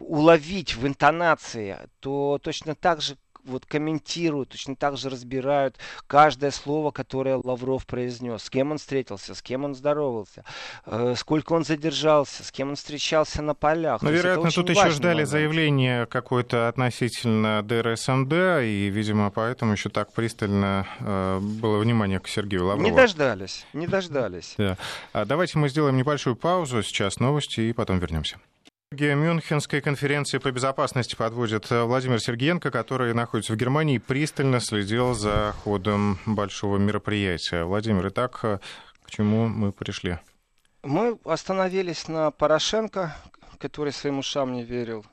уловить 0.01 0.75
в 0.75 0.85
интонации, 0.87 1.77
то 1.99 2.39
точно 2.41 2.75
так 2.75 3.01
же 3.01 3.17
вот 3.45 3.65
комментируют, 3.65 4.49
точно 4.49 4.75
так 4.75 4.97
же 4.97 5.09
разбирают 5.09 5.77
каждое 6.07 6.51
слово, 6.51 6.91
которое 6.91 7.37
Лавров 7.37 7.85
произнес. 7.85 8.43
С 8.43 8.49
кем 8.49 8.71
он 8.71 8.77
встретился, 8.77 9.35
с 9.35 9.41
кем 9.41 9.63
он 9.63 9.75
здоровался, 9.75 10.43
э, 10.85 11.13
сколько 11.17 11.53
он 11.53 11.63
задержался, 11.63 12.43
с 12.43 12.51
кем 12.51 12.69
он 12.69 12.75
встречался 12.75 13.41
на 13.41 13.53
полях. 13.53 14.01
Ну, 14.01 14.11
вероятно, 14.11 14.51
тут 14.51 14.69
еще 14.69 14.89
ждали 14.89 15.15
момент. 15.15 15.29
заявление 15.29 16.05
какое-то 16.05 16.67
относительно 16.67 17.63
ДРСМД, 17.63 18.33
и, 18.63 18.89
видимо, 18.91 19.29
поэтому 19.31 19.73
еще 19.73 19.89
так 19.89 20.11
пристально 20.13 20.87
э, 20.99 21.39
было 21.39 21.77
внимание 21.79 22.19
к 22.19 22.27
Сергею 22.27 22.65
Лаврову. 22.65 22.83
Не 22.83 22.95
дождались, 22.95 23.65
не 23.73 23.87
дождались. 23.87 24.55
Да. 24.57 24.77
А 25.13 25.25
давайте 25.25 25.57
мы 25.57 25.69
сделаем 25.69 25.97
небольшую 25.97 26.35
паузу, 26.35 26.83
сейчас 26.83 27.19
новости, 27.19 27.61
и 27.61 27.73
потом 27.73 27.99
вернемся. 27.99 28.37
Мюнхенской 29.03 29.81
конференции 29.81 30.37
по 30.37 30.51
безопасности 30.51 31.15
подводит 31.15 31.71
э, 31.71 31.83
Владимир 31.83 32.19
Сергеенко, 32.19 32.71
который 32.71 33.13
находится 33.13 33.53
в 33.53 33.57
Германии 33.57 33.95
и 33.95 33.99
пристально 33.99 34.59
следил 34.59 35.13
за 35.13 35.53
ходом 35.63 36.17
большого 36.25 36.77
мероприятия. 36.77 37.63
Владимир, 37.63 38.07
итак, 38.07 38.39
э, 38.43 38.59
к 39.03 39.11
чему 39.11 39.47
мы 39.47 39.71
пришли? 39.71 40.19
Мы 40.83 41.19
остановились 41.25 42.07
на 42.07 42.31
Порошенко, 42.31 43.15
который 43.59 43.91
своим 43.91 44.19
ушам 44.19 44.53
не 44.53 44.63
верил, 44.63 45.05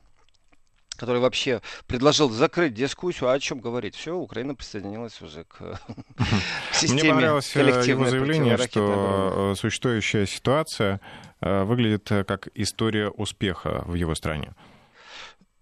который 0.95 1.21
вообще 1.21 1.63
предложил 1.87 2.31
закрыть 2.31 2.75
дискуссию, 2.75 3.31
а 3.31 3.33
о 3.33 3.41
чем 3.41 3.61
говорить. 3.61 3.95
Все, 3.95 4.15
Украина 4.15 4.55
присоединилась 4.55 5.21
уже 5.23 5.45
к 5.45 5.81
системе 6.73 7.03
Мне 7.03 7.11
понравилось 7.11 7.57
э, 7.57 7.85
его 7.87 8.07
заявление, 8.07 8.57
что 8.59 9.55
существующая 9.57 10.27
ситуация 10.27 11.01
Э, 11.43 11.65
выглядит 11.65 12.11
э, 12.13 12.23
как 12.23 12.49
история 12.55 13.09
успеха 13.09 13.83
в 13.87 13.95
его 13.95 14.15
стране. 14.15 14.55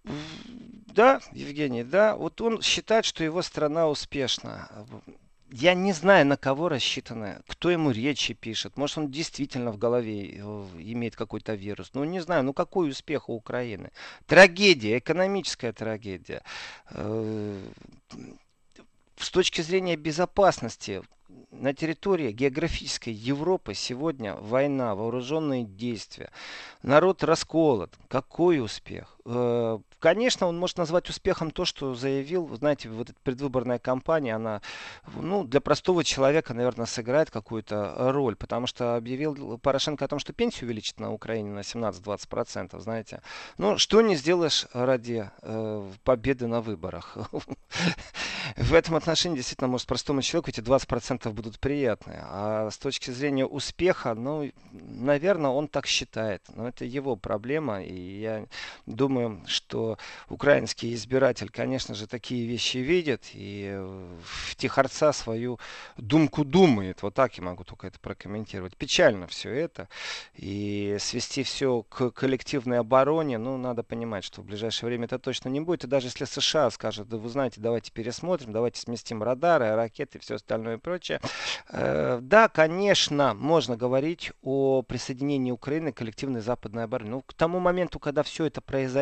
Да, 0.04 1.20
Евгений, 1.32 1.84
да. 1.84 2.16
Вот 2.16 2.40
он 2.42 2.60
считает, 2.60 3.06
что 3.06 3.24
его 3.24 3.40
страна 3.40 3.88
успешна. 3.88 4.68
Я 5.52 5.74
не 5.74 5.92
знаю, 5.92 6.26
на 6.26 6.36
кого 6.36 6.68
рассчитано, 6.68 7.42
кто 7.48 7.70
ему 7.70 7.90
речи 7.90 8.34
пишет. 8.34 8.76
Может, 8.76 8.98
он 8.98 9.10
действительно 9.10 9.72
в 9.72 9.78
голове 9.78 10.36
э, 10.36 10.40
имеет 10.78 11.16
какой-то 11.16 11.54
вирус. 11.54 11.90
Ну, 11.94 12.04
не 12.04 12.20
знаю, 12.20 12.44
ну 12.44 12.52
какой 12.52 12.90
успех 12.90 13.28
у 13.28 13.34
Украины? 13.34 13.90
Трагедия, 14.26 14.98
экономическая 14.98 15.72
трагедия. 15.72 16.42
С 19.16 19.30
точки 19.30 19.60
зрения 19.60 19.96
безопасности, 19.96 21.02
на 21.50 21.74
территории 21.74 22.32
географической 22.32 23.12
Европы 23.12 23.74
сегодня 23.74 24.34
война, 24.34 24.94
вооруженные 24.94 25.64
действия. 25.64 26.30
Народ 26.82 27.24
расколот. 27.24 27.92
Какой 28.08 28.60
успех? 28.60 29.19
Э, 29.24 29.78
конечно, 29.98 30.46
он 30.46 30.58
может 30.58 30.78
назвать 30.78 31.08
успехом 31.08 31.50
то, 31.50 31.64
что 31.64 31.94
заявил, 31.94 32.48
знаете, 32.56 32.88
вот 32.88 33.10
эта 33.10 33.18
предвыборная 33.22 33.78
кампания, 33.78 34.34
она, 34.34 34.62
ну, 35.14 35.44
для 35.44 35.60
простого 35.60 36.04
человека, 36.04 36.54
наверное, 36.54 36.86
сыграет 36.86 37.30
какую-то 37.30 38.12
роль, 38.12 38.36
потому 38.36 38.66
что 38.66 38.96
объявил 38.96 39.58
Порошенко 39.58 40.04
о 40.04 40.08
том, 40.08 40.18
что 40.18 40.32
пенсию 40.32 40.66
увеличит 40.66 41.00
на 41.00 41.12
Украине 41.12 41.50
на 41.50 41.60
17-20%, 41.60 42.78
знаете. 42.80 43.22
Ну, 43.58 43.78
что 43.78 44.00
не 44.00 44.16
сделаешь 44.16 44.66
ради 44.72 45.30
э, 45.42 45.90
победы 46.04 46.46
на 46.46 46.60
выборах. 46.60 47.16
В 48.56 48.74
этом 48.74 48.96
отношении, 48.96 49.36
действительно, 49.36 49.68
может, 49.68 49.86
простому 49.86 50.22
человеку 50.22 50.50
эти 50.50 50.60
20% 50.60 51.30
будут 51.30 51.60
приятны. 51.60 52.18
А 52.22 52.70
с 52.70 52.78
точки 52.78 53.10
зрения 53.10 53.46
успеха, 53.46 54.14
ну, 54.14 54.50
наверное, 54.72 55.50
он 55.50 55.68
так 55.68 55.86
считает. 55.86 56.42
Но 56.54 56.68
это 56.68 56.84
его 56.84 57.16
проблема, 57.16 57.82
и 57.82 58.20
я 58.20 58.46
думаю, 58.86 59.09
думаю, 59.10 59.42
что 59.46 59.98
украинский 60.28 60.94
избиратель, 60.94 61.50
конечно 61.50 61.94
же, 61.96 62.06
такие 62.06 62.46
вещи 62.46 62.78
видит 62.78 63.24
и 63.32 63.76
в 64.22 64.54
тихорца 64.54 65.12
свою 65.12 65.58
думку 65.96 66.44
думает. 66.44 67.02
Вот 67.02 67.14
так 67.14 67.36
я 67.36 67.42
могу 67.42 67.64
только 67.64 67.88
это 67.88 67.98
прокомментировать. 67.98 68.76
Печально 68.76 69.26
все 69.26 69.50
это. 69.50 69.88
И 70.36 70.96
свести 71.00 71.42
все 71.42 71.82
к 71.82 72.10
коллективной 72.10 72.78
обороне, 72.78 73.38
ну, 73.38 73.56
надо 73.56 73.82
понимать, 73.82 74.22
что 74.22 74.42
в 74.42 74.44
ближайшее 74.44 74.88
время 74.88 75.06
это 75.06 75.18
точно 75.18 75.48
не 75.48 75.60
будет. 75.60 75.84
И 75.84 75.88
даже 75.88 76.06
если 76.06 76.24
США 76.24 76.70
скажет, 76.70 77.08
да 77.08 77.16
вы 77.16 77.28
знаете, 77.28 77.60
давайте 77.60 77.90
пересмотрим, 77.90 78.52
давайте 78.52 78.80
сместим 78.80 79.22
радары, 79.22 79.74
ракеты 79.74 80.18
и 80.18 80.20
все 80.20 80.36
остальное 80.36 80.76
и 80.76 80.78
прочее, 80.78 81.00
прочее. 81.00 81.20
Да, 82.20 82.48
конечно, 82.48 83.34
можно 83.34 83.76
говорить 83.76 84.32
о 84.42 84.82
присоединении 84.82 85.50
Украины 85.50 85.92
к 85.92 85.96
коллективной 85.96 86.40
западной 86.40 86.84
обороне. 86.84 87.10
Но 87.10 87.20
к 87.22 87.32
тому 87.34 87.58
моменту, 87.60 87.98
когда 87.98 88.22
все 88.22 88.46
это 88.46 88.60
произойдет, 88.60 88.99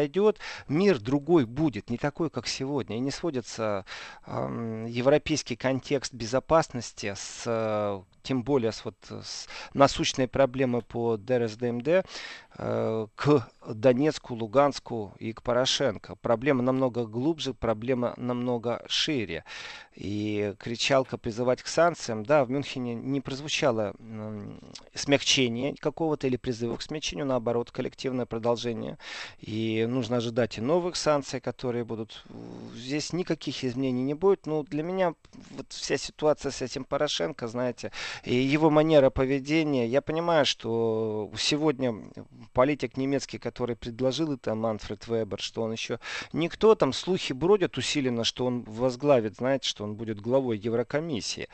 мир 0.68 0.98
другой 0.98 1.44
будет, 1.44 1.90
не 1.90 1.98
такой, 1.98 2.30
как 2.30 2.46
сегодня. 2.46 2.96
И 2.96 3.00
не 3.00 3.10
сводится 3.10 3.84
э, 4.26 4.86
европейский 4.88 5.56
контекст 5.56 6.14
безопасности 6.14 7.14
с 7.16 8.04
тем 8.22 8.42
более 8.42 8.72
с, 8.72 8.84
вот, 8.84 8.96
с 9.08 9.48
насущной 9.72 10.28
проблемой 10.28 10.82
по 10.82 11.16
ДРСДМД 11.16 12.04
к 12.58 13.48
Донецку, 13.68 14.34
Луганску 14.34 15.14
и 15.20 15.32
к 15.32 15.42
Порошенко. 15.42 16.16
Проблема 16.16 16.62
намного 16.62 17.06
глубже, 17.06 17.54
проблема 17.54 18.14
намного 18.16 18.84
шире. 18.88 19.44
И 19.94 20.54
кричалка 20.58 21.18
призывать 21.18 21.62
к 21.62 21.66
санкциям, 21.66 22.24
да, 22.24 22.44
в 22.44 22.50
Мюнхене 22.50 22.94
не 22.94 23.20
прозвучало 23.20 23.94
э, 23.98 24.58
смягчение 24.94 25.74
какого-то 25.74 26.28
или 26.28 26.36
призыва 26.36 26.76
к 26.76 26.82
смягчению, 26.82 27.26
наоборот, 27.26 27.70
коллективное 27.70 28.26
продолжение. 28.26 28.98
И 29.40 29.86
нужно 29.88 30.16
ожидать 30.16 30.58
и 30.58 30.60
новых 30.60 30.96
санкций, 30.96 31.40
которые 31.40 31.84
будут. 31.84 32.24
Здесь 32.74 33.12
никаких 33.12 33.64
изменений 33.64 34.02
не 34.02 34.14
будет. 34.14 34.46
Но 34.46 34.62
для 34.62 34.82
меня 34.82 35.14
вот 35.56 35.66
вся 35.70 35.96
ситуация 35.96 36.52
с 36.52 36.62
этим 36.62 36.84
Порошенко, 36.84 37.48
знаете, 37.48 37.92
и 38.24 38.34
его 38.34 38.70
манера 38.70 39.10
поведения, 39.10 39.86
я 39.86 40.00
понимаю, 40.00 40.46
что 40.46 41.30
сегодня 41.36 41.94
политик 42.52 42.96
немецкий, 42.96 43.38
который 43.38 43.76
предложил 43.76 44.32
это, 44.32 44.54
Манфред 44.54 45.06
Вебер, 45.06 45.40
что 45.40 45.62
он 45.62 45.72
еще 45.72 46.00
никто, 46.32 46.74
там 46.74 46.92
слухи 46.92 47.32
бродят 47.32 47.76
усиленно, 47.78 48.24
что 48.24 48.46
он 48.46 48.62
возглавит, 48.62 49.36
знаете, 49.36 49.68
что 49.68 49.84
он 49.84 49.94
будет 49.94 50.20
главой 50.20 50.58
Еврокомиссии. 50.58 51.48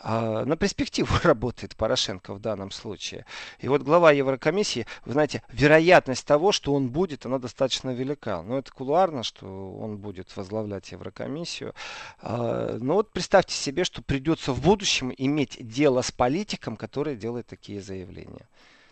А 0.00 0.44
на 0.44 0.56
перспективу 0.56 1.14
работает 1.22 1.76
Порошенко 1.76 2.34
в 2.34 2.40
данном 2.40 2.70
случае. 2.70 3.24
И 3.60 3.68
вот 3.68 3.82
глава 3.82 4.12
Еврокомиссии, 4.12 4.86
вы 5.04 5.12
знаете, 5.12 5.42
вероятность 5.52 6.26
того, 6.26 6.52
что 6.52 6.74
он 6.74 6.88
будет, 6.88 7.26
она 7.26 7.38
достаточно 7.38 7.90
велика. 7.90 8.42
Но 8.42 8.58
это 8.58 8.72
кулуарно, 8.72 9.22
что 9.22 9.46
он 9.78 9.98
будет 9.98 10.36
возглавлять 10.36 10.90
Еврокомиссию. 10.92 11.74
А, 12.20 12.78
но 12.80 12.94
вот 12.94 13.12
представьте 13.12 13.54
себе, 13.54 13.84
что 13.84 14.02
придется 14.02 14.52
в 14.52 14.62
будущем 14.62 15.12
иметь 15.16 15.56
дело 15.60 16.02
с 16.02 16.10
политиком, 16.10 16.76
который 16.76 17.16
делает 17.16 17.46
такие 17.46 17.80
заявления. 17.80 18.46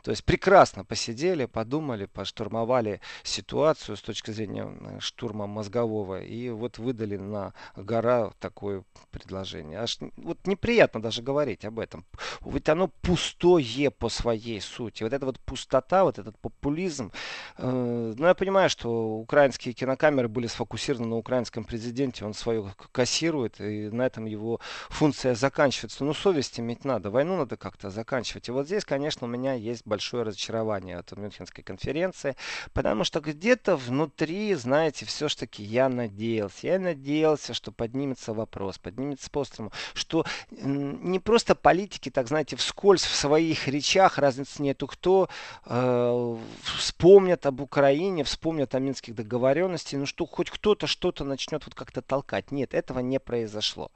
То 0.06 0.12
есть 0.12 0.22
прекрасно 0.22 0.84
посидели, 0.84 1.46
подумали, 1.46 2.06
поштурмовали 2.06 3.00
ситуацию 3.24 3.96
с 3.96 4.00
точки 4.00 4.30
зрения 4.30 4.72
штурма 5.00 5.48
мозгового 5.48 6.22
и 6.22 6.48
вот 6.50 6.78
выдали 6.78 7.16
на 7.16 7.54
гора 7.74 8.30
такое 8.38 8.84
предложение. 9.10 9.80
Аж 9.80 9.98
вот 10.16 10.46
неприятно 10.46 11.02
даже 11.02 11.22
говорить 11.22 11.64
об 11.64 11.80
этом. 11.80 12.04
Ведь 12.40 12.68
оно 12.68 12.86
пустое 12.86 13.90
по 13.90 14.08
своей 14.08 14.60
сути. 14.60 15.02
Вот 15.02 15.12
эта 15.12 15.26
вот 15.26 15.40
пустота, 15.40 16.04
вот 16.04 16.20
этот 16.20 16.38
популизм. 16.38 17.10
Э, 17.58 18.14
ну, 18.16 18.26
я 18.28 18.34
понимаю, 18.34 18.70
что 18.70 19.16
украинские 19.16 19.74
кинокамеры 19.74 20.28
были 20.28 20.46
сфокусированы 20.46 21.08
на 21.08 21.16
украинском 21.16 21.64
президенте, 21.64 22.24
он 22.24 22.32
свое 22.32 22.72
кассирует, 22.92 23.60
и 23.60 23.88
на 23.90 24.02
этом 24.02 24.26
его 24.26 24.60
функция 24.88 25.34
заканчивается. 25.34 26.04
Но 26.04 26.14
совесть 26.14 26.60
иметь 26.60 26.84
надо, 26.84 27.10
войну 27.10 27.36
надо 27.36 27.56
как-то 27.56 27.90
заканчивать. 27.90 28.48
И 28.48 28.52
вот 28.52 28.66
здесь, 28.66 28.84
конечно, 28.84 29.26
у 29.26 29.30
меня 29.30 29.54
есть 29.54 29.84
большое 29.96 30.24
разочарование 30.24 30.98
от 30.98 31.16
Мюнхенской 31.16 31.64
конференции, 31.64 32.36
потому 32.74 33.04
что 33.04 33.20
где-то 33.20 33.76
внутри, 33.76 34.54
знаете, 34.54 35.06
все-таки 35.06 35.62
я 35.62 35.88
надеялся. 35.88 36.66
Я 36.66 36.78
надеялся, 36.78 37.54
что 37.54 37.72
поднимется 37.72 38.34
вопрос, 38.34 38.78
поднимется 38.78 39.30
по 39.30 39.46
что 39.94 40.26
не 40.50 41.18
просто 41.18 41.54
политики, 41.54 42.10
так 42.10 42.28
знаете, 42.28 42.56
вскользь 42.56 43.04
в 43.04 43.14
своих 43.14 43.68
речах, 43.68 44.18
разницы 44.18 44.62
нету 44.62 44.86
кто, 44.86 45.28
э, 45.64 46.36
вспомнят 46.62 47.46
об 47.46 47.60
Украине, 47.60 48.24
вспомнят 48.24 48.74
о 48.74 48.80
минских 48.80 49.14
договоренностях, 49.14 50.00
ну 50.00 50.06
что 50.06 50.26
хоть 50.26 50.50
кто-то 50.50 50.86
что-то 50.86 51.24
начнет 51.24 51.64
вот 51.64 51.74
как-то 51.74 52.02
толкать. 52.02 52.50
Нет, 52.50 52.74
этого 52.74 52.98
не 52.98 53.18
произошло. 53.18 53.90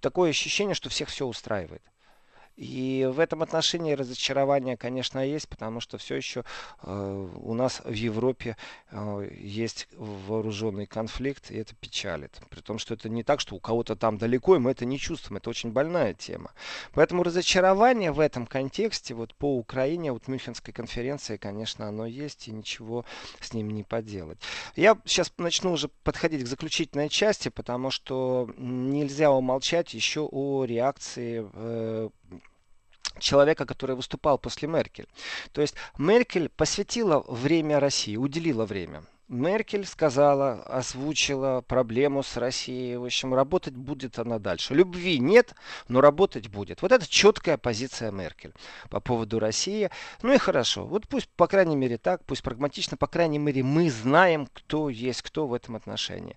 Такое 0.00 0.30
ощущение, 0.30 0.74
что 0.74 0.90
всех 0.90 1.08
все 1.08 1.26
устраивает. 1.26 1.82
И 2.56 3.08
в 3.10 3.18
этом 3.18 3.42
отношении 3.42 3.94
разочарование, 3.94 4.76
конечно, 4.76 5.18
есть, 5.18 5.48
потому 5.48 5.80
что 5.80 5.98
все 5.98 6.14
еще 6.14 6.44
э, 6.82 7.28
у 7.42 7.54
нас 7.54 7.80
в 7.84 7.92
Европе 7.92 8.56
э, 8.90 9.28
есть 9.36 9.88
вооруженный 9.96 10.86
конфликт, 10.86 11.50
и 11.50 11.56
это 11.56 11.74
печалит. 11.74 12.40
При 12.50 12.60
том, 12.60 12.78
что 12.78 12.94
это 12.94 13.08
не 13.08 13.24
так, 13.24 13.40
что 13.40 13.56
у 13.56 13.60
кого-то 13.60 13.96
там 13.96 14.18
далеко, 14.18 14.54
и 14.54 14.60
мы 14.60 14.70
это 14.70 14.84
не 14.84 14.98
чувствуем. 14.98 15.38
Это 15.38 15.50
очень 15.50 15.72
больная 15.72 16.14
тема. 16.14 16.52
Поэтому 16.92 17.24
разочарование 17.24 18.12
в 18.12 18.20
этом 18.20 18.46
контексте 18.46 19.14
вот 19.14 19.34
по 19.34 19.56
Украине, 19.56 20.12
вот 20.12 20.28
Мюнхенской 20.28 20.72
конференции, 20.72 21.36
конечно, 21.36 21.88
оно 21.88 22.06
есть, 22.06 22.46
и 22.46 22.52
ничего 22.52 23.04
с 23.40 23.52
ним 23.52 23.70
не 23.70 23.82
поделать. 23.82 24.38
Я 24.76 24.96
сейчас 25.04 25.32
начну 25.38 25.72
уже 25.72 25.88
подходить 26.04 26.44
к 26.44 26.46
заключительной 26.46 27.08
части, 27.08 27.48
потому 27.48 27.90
что 27.90 28.48
нельзя 28.56 29.32
умолчать 29.32 29.92
еще 29.94 30.28
о 30.30 30.64
реакции 30.64 31.44
э, 31.52 32.10
человека, 33.18 33.66
который 33.66 33.96
выступал 33.96 34.38
после 34.38 34.68
Меркель. 34.68 35.08
То 35.52 35.60
есть 35.60 35.74
Меркель 35.98 36.48
посвятила 36.48 37.24
время 37.28 37.80
России, 37.80 38.16
уделила 38.16 38.66
время. 38.66 39.04
Меркель 39.28 39.86
сказала, 39.86 40.62
озвучила 40.64 41.62
проблему 41.62 42.22
с 42.22 42.36
Россией. 42.36 42.96
В 42.96 43.04
общем, 43.04 43.32
работать 43.32 43.74
будет 43.74 44.18
она 44.18 44.38
дальше. 44.38 44.74
Любви 44.74 45.18
нет, 45.18 45.54
но 45.88 46.02
работать 46.02 46.48
будет. 46.48 46.82
Вот 46.82 46.92
это 46.92 47.08
четкая 47.08 47.56
позиция 47.56 48.10
Меркель 48.10 48.52
по 48.90 49.00
поводу 49.00 49.38
России. 49.38 49.90
Ну 50.20 50.34
и 50.34 50.38
хорошо. 50.38 50.84
Вот 50.84 51.08
пусть, 51.08 51.30
по 51.30 51.46
крайней 51.46 51.76
мере, 51.76 51.96
так, 51.96 52.22
пусть 52.26 52.42
прагматично, 52.42 52.98
по 52.98 53.06
крайней 53.06 53.38
мере, 53.38 53.62
мы 53.62 53.90
знаем, 53.90 54.46
кто 54.52 54.90
есть 54.90 55.22
кто 55.22 55.46
в 55.46 55.54
этом 55.54 55.76
отношении. 55.76 56.36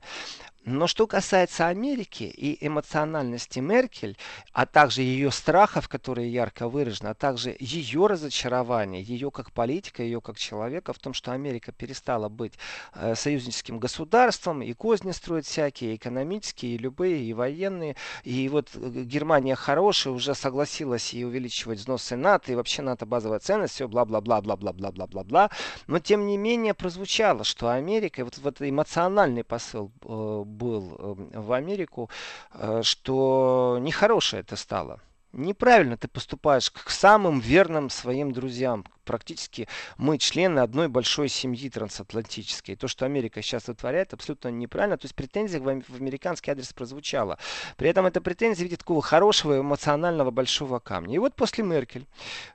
Но 0.67 0.86
что 0.88 1.08
касается 1.08 1.67
Америки 1.67 2.23
и 2.23 2.58
эмоциональности 2.67 3.60
Меркель, 3.60 4.17
а 4.51 4.65
также 4.65 5.01
ее 5.01 5.32
страхов, 5.32 5.88
которые 5.88 6.30
ярко 6.30 6.67
выражены, 6.67 7.08
а 7.08 7.13
также 7.13 7.56
ее 7.58 8.08
разочарования, 8.08 9.01
ее 9.01 9.32
как 9.32 9.53
политика, 9.53 10.03
ее 10.03 10.19
как 10.19 10.38
человека 10.38 10.91
в 10.91 10.99
том, 10.99 11.13
что 11.13 11.32
Америка 11.32 11.71
перестала 11.71 12.27
быть 12.27 12.51
э, 12.93 13.15
союзническим 13.15 13.80
государством, 13.80 14.62
и 14.62 14.73
козни 14.73 15.12
строят 15.12 15.45
всякие, 15.45 15.95
экономические, 15.95 16.75
и 16.75 16.77
любые, 16.77 17.23
и 17.23 17.32
военные. 17.32 17.95
И 18.25 18.49
вот 18.49 18.67
э, 18.73 19.03
Германия 19.06 19.56
хорошая, 19.56 20.12
уже 20.12 20.36
согласилась 20.36 21.13
и 21.13 21.23
увеличивать 21.23 21.80
взносы 21.80 22.17
НАТО, 22.17 22.51
и 22.51 22.56
вообще 22.56 22.82
НАТО 22.82 23.06
базовая 23.06 23.39
ценность, 23.39 23.75
все 23.75 23.88
бла-бла-бла-бла-бла-бла-бла-бла-бла. 23.88 25.49
Но 25.88 25.99
тем 25.99 26.27
не 26.27 26.36
менее 26.36 26.73
прозвучало, 26.73 27.45
что 27.45 27.69
Америка, 27.69 28.25
вот, 28.25 28.38
вот 28.39 28.62
эмоциональный 28.62 29.45
посыл 29.45 29.93
э, 30.03 30.43
был 30.58 30.96
эм, 31.00 31.30
в 31.34 31.52
Америку, 31.54 32.10
э, 32.54 32.82
что 32.84 33.78
нехорошее 33.80 34.41
это 34.41 34.56
стало. 34.56 35.00
Неправильно 35.34 35.98
ты 35.98 36.08
поступаешь 36.08 36.72
к 36.72 36.89
самым 36.89 37.39
верным 37.39 37.89
своим 37.89 38.32
друзьям. 38.32 38.86
Практически 39.04 39.67
мы 39.98 40.17
члены 40.17 40.60
одной 40.60 40.88
большой 40.88 41.28
семьи 41.28 41.70
трансатлантической. 41.70 42.76
То, 42.76 42.88
что 42.88 43.06
Америка 43.06 43.41
сейчас 43.41 43.67
вытворяет, 43.67 44.13
абсолютно 44.13 44.48
неправильно. 44.48 44.98
То 44.98 45.06
есть 45.06 45.15
претензия 45.15 45.60
в 45.60 45.67
американский 45.67 46.50
адрес 46.50 46.74
прозвучала. 46.74 47.38
При 47.76 47.89
этом 47.89 48.06
эта 48.06 48.22
претензия 48.22 48.63
видит 48.63 48.80
такого 48.80 49.02
хорошего 49.02 49.60
эмоционального 49.60 50.32
большого 50.32 50.80
камня. 50.80 51.15
И 51.15 51.20
вот 51.20 51.36
после 51.36 51.63
Меркель 51.63 52.08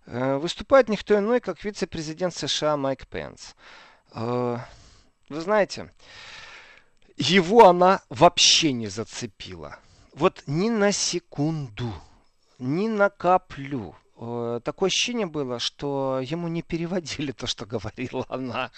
э, 0.07 0.39
выступает 0.39 0.89
никто 0.89 1.17
иной, 1.17 1.41
как 1.41 1.63
вице-президент 1.63 2.35
США 2.35 2.77
Майк 2.77 3.07
Пенс. 3.07 3.55
Э, 4.15 4.59
вы 5.29 5.41
знаете, 5.41 5.91
его 7.17 7.69
она 7.69 8.03
вообще 8.09 8.73
не 8.73 8.89
зацепила. 8.89 9.79
Вот 10.15 10.43
ни 10.47 10.69
на 10.69 10.93
секунду, 10.93 11.93
ни 12.59 12.89
на 12.89 13.09
каплю. 13.11 13.95
Э, 14.17 14.61
такое 14.63 14.89
ощущение 14.89 15.27
было, 15.27 15.59
что 15.59 16.21
ему 16.23 16.49
не 16.49 16.63
переводили 16.63 17.33
то, 17.33 17.47
что 17.47 17.67
говорила 17.67 18.25
она. 18.29 18.71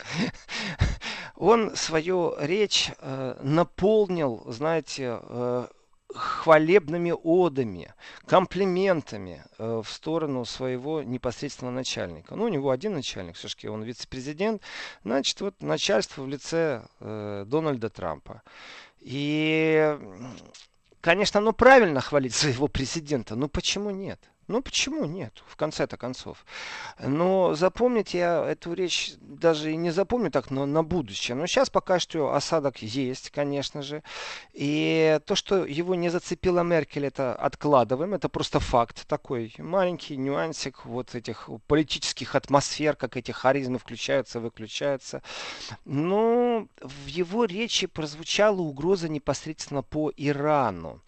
Он 1.36 1.74
свою 1.74 2.34
речь 2.38 2.90
э, 2.98 3.36
наполнил, 3.42 4.44
знаете, 4.46 5.18
э, 5.20 5.66
хвалебными 6.12 7.14
одами, 7.24 7.92
комплиментами 8.26 9.44
э, 9.58 9.82
в 9.84 9.90
сторону 9.90 10.44
своего 10.44 11.02
непосредственного 11.02 11.74
начальника. 11.74 12.36
Ну, 12.36 12.44
у 12.44 12.48
него 12.48 12.70
один 12.70 12.94
начальник, 12.94 13.36
все-таки 13.36 13.68
он 13.68 13.82
вице-президент, 13.82 14.62
значит, 15.02 15.40
вот 15.40 15.60
начальство 15.62 16.22
в 16.22 16.28
лице 16.28 16.86
э, 17.00 17.44
Дональда 17.46 17.90
Трампа. 17.90 18.42
И, 19.00 19.98
конечно, 21.00 21.40
ну 21.40 21.52
правильно 21.52 22.00
хвалить 22.00 22.34
своего 22.34 22.68
президента, 22.68 23.34
но 23.34 23.48
почему 23.48 23.90
нет? 23.90 24.20
Ну 24.46 24.62
почему 24.62 25.04
нет, 25.06 25.42
в 25.46 25.56
конце-то 25.56 25.96
концов. 25.96 26.44
Но 26.98 27.54
запомнить 27.54 28.14
я 28.14 28.44
эту 28.44 28.72
речь 28.74 29.14
даже 29.20 29.72
и 29.72 29.76
не 29.76 29.90
запомню 29.90 30.30
так, 30.30 30.50
но 30.50 30.66
на 30.66 30.82
будущее. 30.82 31.34
Но 31.34 31.46
сейчас 31.46 31.70
пока 31.70 31.98
что 31.98 32.34
осадок 32.34 32.82
есть, 32.82 33.30
конечно 33.30 33.82
же. 33.82 34.02
И 34.52 35.18
то, 35.26 35.34
что 35.34 35.64
его 35.64 35.94
не 35.94 36.08
зацепила 36.08 36.60
Меркель, 36.60 37.06
это 37.06 37.34
откладываем. 37.34 38.14
Это 38.14 38.28
просто 38.28 38.60
факт 38.60 39.06
такой. 39.06 39.54
Маленький 39.58 40.16
нюансик 40.16 40.84
вот 40.84 41.14
этих 41.14 41.48
политических 41.66 42.34
атмосфер, 42.34 42.96
как 42.96 43.16
эти 43.16 43.30
харизмы 43.32 43.78
включаются, 43.78 44.40
выключаются. 44.40 45.22
Но 45.84 46.68
в 46.80 47.06
его 47.06 47.44
речи 47.44 47.86
прозвучала 47.86 48.60
угроза 48.60 49.08
непосредственно 49.08 49.82
по 49.82 50.12
Ирану. 50.16 51.00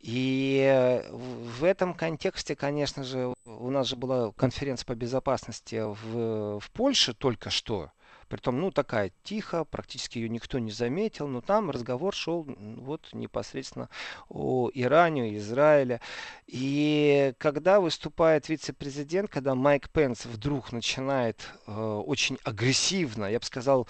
И 0.00 0.60
э, 0.62 1.10
в 1.10 1.64
этом 1.64 1.94
контексте, 1.94 2.54
конечно 2.54 3.02
же, 3.02 3.34
у 3.44 3.70
нас 3.70 3.88
же 3.88 3.96
была 3.96 4.32
конференция 4.32 4.86
по 4.86 4.94
безопасности 4.94 5.82
в, 5.82 6.60
в 6.60 6.70
Польше 6.72 7.14
только 7.14 7.50
что. 7.50 7.90
Притом, 8.28 8.60
ну, 8.60 8.70
такая 8.70 9.12
тихо, 9.22 9.64
практически 9.64 10.18
ее 10.18 10.28
никто 10.28 10.58
не 10.58 10.72
заметил, 10.72 11.28
но 11.28 11.40
там 11.40 11.70
разговор 11.70 12.14
шел 12.14 12.44
вот 12.58 13.08
непосредственно 13.12 13.88
о 14.28 14.70
Иране, 14.74 15.36
Израиле. 15.36 16.00
И 16.46 17.34
когда 17.38 17.80
выступает 17.80 18.48
вице-президент, 18.48 19.30
когда 19.30 19.54
Майк 19.54 19.90
Пенс 19.90 20.26
вдруг 20.26 20.72
начинает 20.72 21.48
э, 21.66 21.72
очень 21.72 22.38
агрессивно, 22.44 23.26
я 23.26 23.38
бы 23.38 23.44
сказал, 23.44 23.86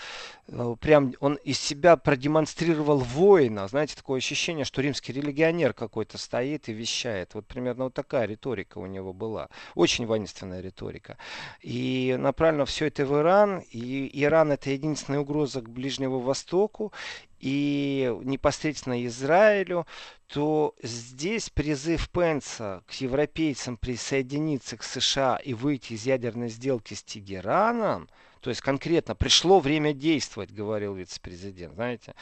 э, 0.49 0.77
прям 0.81 1.15
он 1.21 1.35
из 1.37 1.59
себя 1.59 1.97
продемонстрировал 1.97 2.99
воина, 2.99 3.69
знаете, 3.69 3.97
такое 3.97 4.19
ощущение, 4.19 4.65
что 4.65 4.83
римский 4.83 5.13
религионер 5.13 5.73
какой-то 5.73 6.19
стоит 6.19 6.69
и 6.69 6.73
вещает. 6.73 7.35
Вот 7.35 7.47
примерно 7.47 7.85
вот 7.85 7.95
такая 7.95 8.27
риторика 8.27 8.79
у 8.79 8.87
него 8.87 9.13
была. 9.13 9.49
Очень 9.75 10.07
воинственная 10.07 10.61
риторика. 10.61 11.17
И 11.63 12.17
направлено 12.19 12.67
все 12.67 12.87
это 12.87 13.07
в 13.07 13.19
Иран, 13.19 13.63
и 13.71 14.26
Иран 14.27 14.53
это 14.53 14.71
единственная 14.71 15.21
угроза 15.21 15.61
к 15.61 15.69
Ближнему 15.69 16.21
Востоку 16.21 16.93
и 17.41 18.13
непосредственно 18.23 19.05
Израилю, 19.07 19.87
то 20.27 20.75
здесь 20.83 21.51
призыв 21.51 22.09
Пенса 22.11 22.83
к 22.87 22.93
европейцам 22.95 23.77
присоединиться 23.77 24.77
к 24.77 24.83
США 24.83 25.37
и 25.37 25.55
выйти 25.55 25.95
из 25.95 26.07
ядерной 26.07 26.49
сделки 26.49 26.95
с 26.95 27.03
Тегераном– 27.03 28.09
то 28.47 28.51
есть 28.51 28.61
конкретно 28.61 29.17
пришло 29.17 29.59
время 29.59 29.93
действовать, 29.93 30.53
говорил 30.53 30.95
вице-президент. 30.95 31.75
Знаете, 31.75 32.15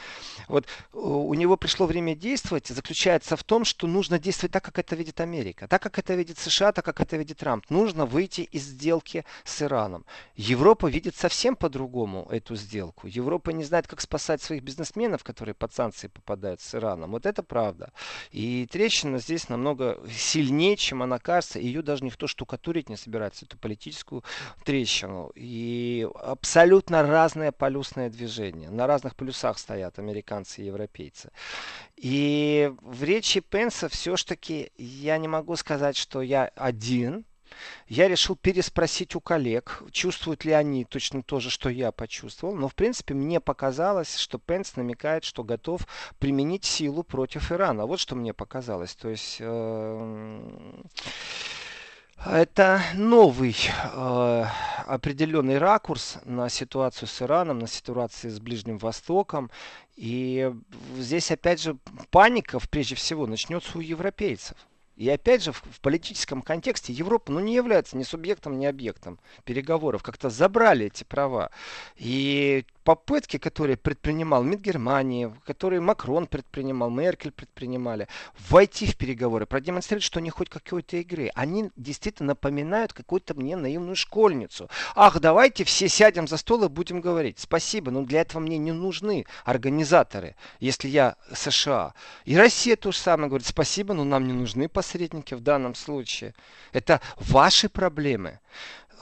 вот 0.47 0.65
у 0.91 1.31
него 1.35 1.55
пришло 1.55 1.85
время 1.85 2.15
действовать 2.15 2.65
заключается 2.69 3.37
в 3.37 3.43
том, 3.43 3.63
что 3.63 3.85
нужно 3.85 4.17
действовать 4.17 4.51
так, 4.51 4.63
как 4.63 4.79
это 4.79 4.95
видит 4.95 5.21
Америка, 5.21 5.67
так, 5.67 5.83
как 5.83 5.99
это 5.99 6.15
видит 6.15 6.39
США, 6.39 6.71
так, 6.71 6.83
как 6.83 6.99
это 6.99 7.15
видит 7.17 7.37
Трамп. 7.37 7.69
Нужно 7.69 8.07
выйти 8.07 8.41
из 8.41 8.63
сделки 8.63 9.23
с 9.43 9.61
Ираном. 9.61 10.03
Европа 10.35 10.87
видит 10.87 11.15
совсем 11.15 11.55
по-другому 11.55 12.27
эту 12.31 12.55
сделку. 12.55 13.05
Европа 13.05 13.51
не 13.51 13.63
знает, 13.63 13.85
как 13.85 14.01
спасать 14.01 14.41
своих 14.41 14.63
бизнесменов, 14.63 15.23
которые 15.23 15.53
под 15.53 15.75
санкции 15.75 16.07
попадают 16.07 16.59
с 16.59 16.73
Ираном. 16.73 17.11
Вот 17.11 17.27
это 17.27 17.43
правда. 17.43 17.93
И 18.31 18.65
трещина 18.65 19.19
здесь 19.19 19.47
намного 19.47 19.99
сильнее, 20.09 20.75
чем 20.75 21.03
она 21.03 21.19
кажется. 21.19 21.59
Ее 21.59 21.83
даже 21.83 22.03
никто 22.03 22.25
штукатурить 22.25 22.89
не 22.89 22.97
собирается, 22.97 23.45
эту 23.45 23.59
политическую 23.59 24.23
трещину. 24.63 25.31
И 25.35 26.07
абсолютно 26.21 27.03
разное 27.03 27.51
полюсное 27.51 28.09
движение. 28.09 28.69
На 28.69 28.87
разных 28.87 29.15
полюсах 29.15 29.57
стоят 29.57 29.99
американцы 29.99 30.61
и 30.61 30.65
европейцы. 30.65 31.31
И 31.95 32.71
в 32.81 33.03
речи 33.03 33.39
Пенса 33.39 33.89
все-таки 33.89 34.71
я 34.77 35.17
не 35.17 35.27
могу 35.27 35.55
сказать, 35.55 35.97
что 35.97 36.21
я 36.21 36.45
один. 36.55 37.25
Я 37.87 38.07
решил 38.07 38.35
переспросить 38.35 39.15
у 39.15 39.21
коллег, 39.21 39.83
чувствуют 39.91 40.43
ли 40.43 40.51
они 40.51 40.83
точно 40.83 41.23
то 41.23 41.39
же, 41.39 41.49
что 41.49 41.69
я 41.69 41.91
почувствовал. 41.91 42.55
Но, 42.55 42.67
в 42.67 42.75
принципе, 42.75 43.13
мне 43.13 43.39
показалось, 43.39 44.17
что 44.17 44.39
Пенс 44.39 44.75
намекает, 44.75 45.23
что 45.23 45.43
готов 45.43 45.87
применить 46.19 46.65
силу 46.65 47.03
против 47.03 47.51
Ирана. 47.51 47.85
Вот 47.85 47.99
что 47.99 48.15
мне 48.15 48.33
показалось. 48.33 48.95
То 48.95 49.09
есть... 49.09 49.37
Э 49.39 50.41
это 52.23 52.81
новый 52.95 53.55
э, 53.93 54.45
определенный 54.85 55.57
ракурс 55.57 56.17
на 56.25 56.49
ситуацию 56.49 57.07
с 57.07 57.21
Ираном, 57.21 57.59
на 57.59 57.67
ситуацию 57.67 58.31
с 58.31 58.39
Ближним 58.39 58.77
Востоком. 58.77 59.49
И 59.95 60.51
здесь, 60.97 61.31
опять 61.31 61.61
же, 61.61 61.77
паника, 62.11 62.59
прежде 62.69 62.95
всего, 62.95 63.27
начнется 63.27 63.77
у 63.77 63.81
европейцев. 63.81 64.57
И 64.95 65.09
опять 65.09 65.43
же, 65.43 65.51
в, 65.51 65.61
политическом 65.81 66.41
контексте 66.41 66.93
Европа 66.93 67.31
ну, 67.31 67.39
не 67.41 67.53
является 67.53 67.97
ни 67.97 68.03
субъектом, 68.03 68.57
ни 68.57 68.65
объектом 68.65 69.19
переговоров. 69.43 70.03
Как-то 70.03 70.29
забрали 70.29 70.85
эти 70.85 71.03
права. 71.03 71.51
И 71.97 72.65
попытки, 72.85 73.37
которые 73.37 73.77
предпринимал 73.77 74.43
МИД 74.43 74.61
Германии, 74.61 75.33
которые 75.45 75.81
Макрон 75.81 76.27
предпринимал, 76.27 76.91
Меркель 76.91 77.31
предпринимали, 77.31 78.07
войти 78.47 78.85
в 78.85 78.95
переговоры, 78.95 79.47
продемонстрировать, 79.47 80.03
что 80.03 80.19
они 80.19 80.29
хоть 80.29 80.49
какой-то 80.49 80.95
игры, 80.97 81.31
они 81.33 81.71
действительно 81.75 82.27
напоминают 82.27 82.93
какую-то 82.93 83.33
мне 83.33 83.55
наивную 83.55 83.95
школьницу. 83.95 84.69
Ах, 84.95 85.19
давайте 85.19 85.63
все 85.63 85.89
сядем 85.89 86.27
за 86.27 86.37
стол 86.37 86.63
и 86.63 86.69
будем 86.69 87.01
говорить. 87.01 87.39
Спасибо, 87.39 87.89
но 87.89 88.03
для 88.03 88.21
этого 88.21 88.39
мне 88.39 88.59
не 88.59 88.71
нужны 88.71 89.25
организаторы, 89.43 90.35
если 90.59 90.87
я 90.87 91.15
США. 91.33 91.95
И 92.23 92.37
Россия 92.37 92.75
то 92.75 92.91
же 92.91 92.99
самое 92.99 93.29
говорит, 93.29 93.47
спасибо, 93.47 93.95
но 93.95 94.03
нам 94.03 94.27
не 94.27 94.33
нужны 94.33 94.69
посредники 94.69 95.33
в 95.33 95.41
данном 95.41 95.73
случае. 95.73 96.35
Это 96.71 97.01
ваши 97.17 97.67
проблемы. 97.67 98.39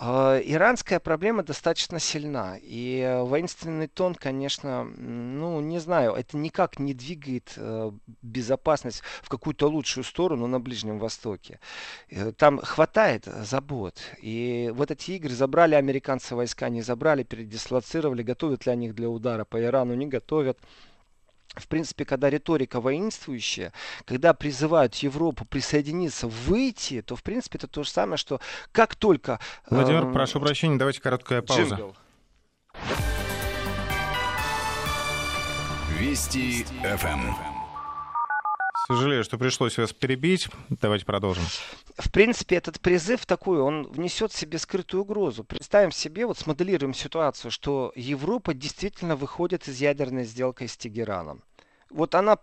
А, 0.06 0.38
иранская 0.38 1.00
проблема 1.00 1.44
достаточно 1.44 1.98
сильна. 1.98 2.58
И 2.62 3.22
воинственный 3.22 3.88
тон, 3.88 4.16
конечно, 4.16 4.84
ну, 4.84 5.62
не 5.62 5.80
знаю, 5.80 6.12
это 6.12 6.36
никак 6.36 6.78
не 6.78 6.94
двигает 6.94 7.54
э, 7.56 7.92
безопасность 8.22 9.02
в 9.22 9.30
какую-то 9.30 9.70
лучшую 9.70 10.04
сторону 10.04 10.46
на 10.46 10.60
Ближнем 10.60 11.00
Востоке. 11.00 11.62
Э, 12.10 12.34
там 12.34 12.60
хватает 12.60 13.24
забот. 13.44 14.02
И 14.22 14.74
вот 14.76 14.92
эти 14.92 15.12
игры 15.12 15.30
забрали 15.30 15.76
американцы 15.76 16.36
войска, 16.36 16.68
не 16.68 16.82
забрали, 16.82 17.24
передислоцировали, 17.24 18.24
готовят 18.24 18.66
ли 18.66 18.74
они 18.74 18.88
их 18.88 18.96
для 18.96 19.10
удара 19.10 19.46
по 19.46 19.64
Ирану, 19.64 19.94
не 19.94 20.08
готовят 20.08 20.60
в 21.56 21.68
принципе, 21.68 22.06
когда 22.06 22.30
риторика 22.30 22.80
воинствующая, 22.82 23.74
когда 24.06 24.34
призывают 24.34 24.96
Европу 24.96 25.46
присоединиться, 25.46 26.28
выйти, 26.28 27.02
то, 27.02 27.16
в 27.16 27.24
принципе, 27.24 27.58
это 27.58 27.68
то 27.68 27.84
же 27.84 27.90
самое, 27.90 28.18
что 28.18 28.40
как 28.72 28.96
только... 28.96 29.40
Владимир, 29.70 30.08
э, 30.08 30.14
прошу 30.14 30.40
прощения, 30.40 30.78
давайте 30.78 31.02
короткая 31.02 31.42
пауза. 31.42 31.76
Джингл. 31.76 31.96
Вести 36.00 36.66
ФМ. 36.84 37.34
Сожалею, 38.88 39.24
что 39.24 39.38
пришлось 39.38 39.78
вас 39.78 39.94
перебить. 39.94 40.50
Давайте 40.70 41.06
продолжим. 41.06 41.44
В 41.98 42.12
принципе, 42.12 42.56
этот 42.56 42.80
призыв 42.80 43.26
такой, 43.26 43.60
он 43.60 43.84
внесет 43.84 44.32
в 44.32 44.38
себе 44.38 44.58
скрытую 44.58 45.04
угрозу. 45.04 45.44
Представим 45.44 45.92
себе, 45.92 46.26
вот 46.26 46.40
смоделируем 46.40 46.94
ситуацию, 46.94 47.52
что 47.52 47.92
Европа 47.96 48.54
действительно 48.54 49.16
выходит 49.16 49.68
из 49.68 49.80
ядерной 49.80 50.24
сделки 50.24 50.66
с 50.66 50.76
Тегераном. 50.76 51.44
Вот 51.92 52.16
она 52.16 52.40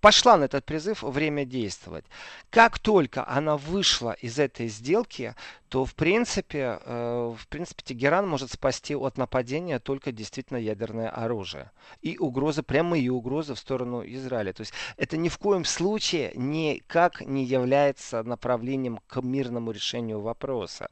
пошла 0.00 0.36
на 0.36 0.44
этот 0.44 0.64
призыв 0.64 1.02
время 1.02 1.44
действовать. 1.44 2.04
Как 2.50 2.78
только 2.78 3.26
она 3.26 3.56
вышла 3.56 4.12
из 4.12 4.38
этой 4.38 4.68
сделки, 4.68 5.34
то 5.68 5.84
в 5.84 5.94
принципе, 5.94 6.78
э, 6.84 7.34
в 7.36 7.48
принципе 7.48 7.82
Тегеран 7.84 8.28
может 8.28 8.52
спасти 8.52 8.94
от 8.94 9.18
нападения 9.18 9.78
только 9.78 10.12
действительно 10.12 10.58
ядерное 10.58 11.08
оружие. 11.08 11.70
И 12.02 12.18
угрозы, 12.18 12.62
прямые 12.62 13.10
угрозы 13.10 13.54
в 13.54 13.58
сторону 13.58 14.02
Израиля. 14.04 14.52
То 14.52 14.60
есть 14.60 14.72
это 14.96 15.16
ни 15.16 15.28
в 15.28 15.38
коем 15.38 15.64
случае 15.64 16.32
никак 16.34 17.20
не 17.20 17.44
является 17.44 18.22
направлением 18.22 19.00
к 19.08 19.20
мирному 19.20 19.72
решению 19.72 20.20
вопроса. 20.20 20.88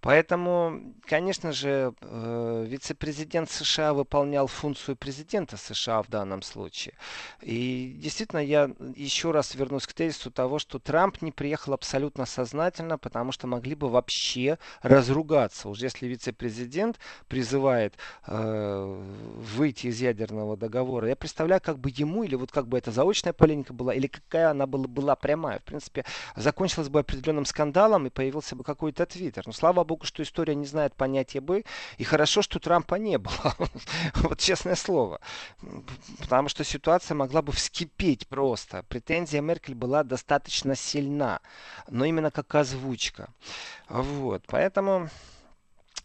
Поэтому, 0.00 0.94
конечно 1.06 1.52
же, 1.52 1.94
э, 2.00 2.64
вице-президент 2.68 3.50
США 3.50 3.94
выполнял 3.94 4.46
функцию 4.46 4.96
президента 4.96 5.56
США 5.56 6.02
в 6.02 6.08
данном 6.08 6.42
случае. 6.42 6.94
И 7.40 7.94
действительно, 7.96 8.17
я 8.38 8.70
еще 8.96 9.30
раз 9.30 9.54
вернусь 9.54 9.86
к 9.86 9.92
тезису 9.92 10.30
того, 10.30 10.58
что 10.58 10.78
Трамп 10.78 11.22
не 11.22 11.32
приехал 11.32 11.72
абсолютно 11.72 12.26
сознательно, 12.26 12.98
потому 12.98 13.32
что 13.32 13.46
могли 13.46 13.74
бы 13.74 13.88
вообще 13.88 14.58
разругаться. 14.82 15.68
Уже 15.68 15.86
если 15.86 16.06
вице-президент 16.06 16.98
призывает 17.28 17.94
э, 18.26 19.02
выйти 19.56 19.88
из 19.88 20.00
ядерного 20.00 20.56
договора, 20.56 21.08
я 21.08 21.16
представляю, 21.16 21.60
как 21.60 21.78
бы 21.78 21.90
ему, 21.94 22.24
или 22.24 22.34
вот 22.34 22.50
как 22.50 22.66
бы 22.66 22.78
это 22.78 22.90
заочная 22.90 23.32
полемика 23.32 23.72
была, 23.72 23.94
или 23.94 24.06
какая 24.06 24.50
она 24.50 24.66
была, 24.66 24.86
была 24.86 25.16
прямая. 25.16 25.58
В 25.60 25.64
принципе, 25.64 26.04
закончилась 26.36 26.88
бы 26.88 27.00
определенным 27.00 27.44
скандалом 27.44 28.06
и 28.06 28.10
появился 28.10 28.56
бы 28.56 28.64
какой-то 28.64 29.06
твиттер. 29.06 29.46
Но 29.46 29.52
слава 29.52 29.84
богу, 29.84 30.06
что 30.06 30.22
история 30.22 30.54
не 30.54 30.66
знает 30.66 30.94
понятия 30.94 31.40
бы, 31.40 31.64
и 31.98 32.04
хорошо, 32.04 32.42
что 32.42 32.58
Трампа 32.58 32.96
не 32.96 33.18
было. 33.18 33.54
вот 34.16 34.38
честное 34.38 34.74
слово. 34.74 35.20
Потому 36.20 36.48
что 36.48 36.64
ситуация 36.64 37.14
могла 37.14 37.42
бы 37.42 37.52
вскипеть 37.52 37.97
просто. 38.28 38.84
Претензия 38.84 39.40
Меркель 39.40 39.74
была 39.74 40.04
достаточно 40.04 40.74
сильна, 40.74 41.40
но 41.88 42.04
именно 42.04 42.30
как 42.30 42.54
озвучка. 42.54 43.28
Вот, 43.88 44.44
поэтому 44.46 45.10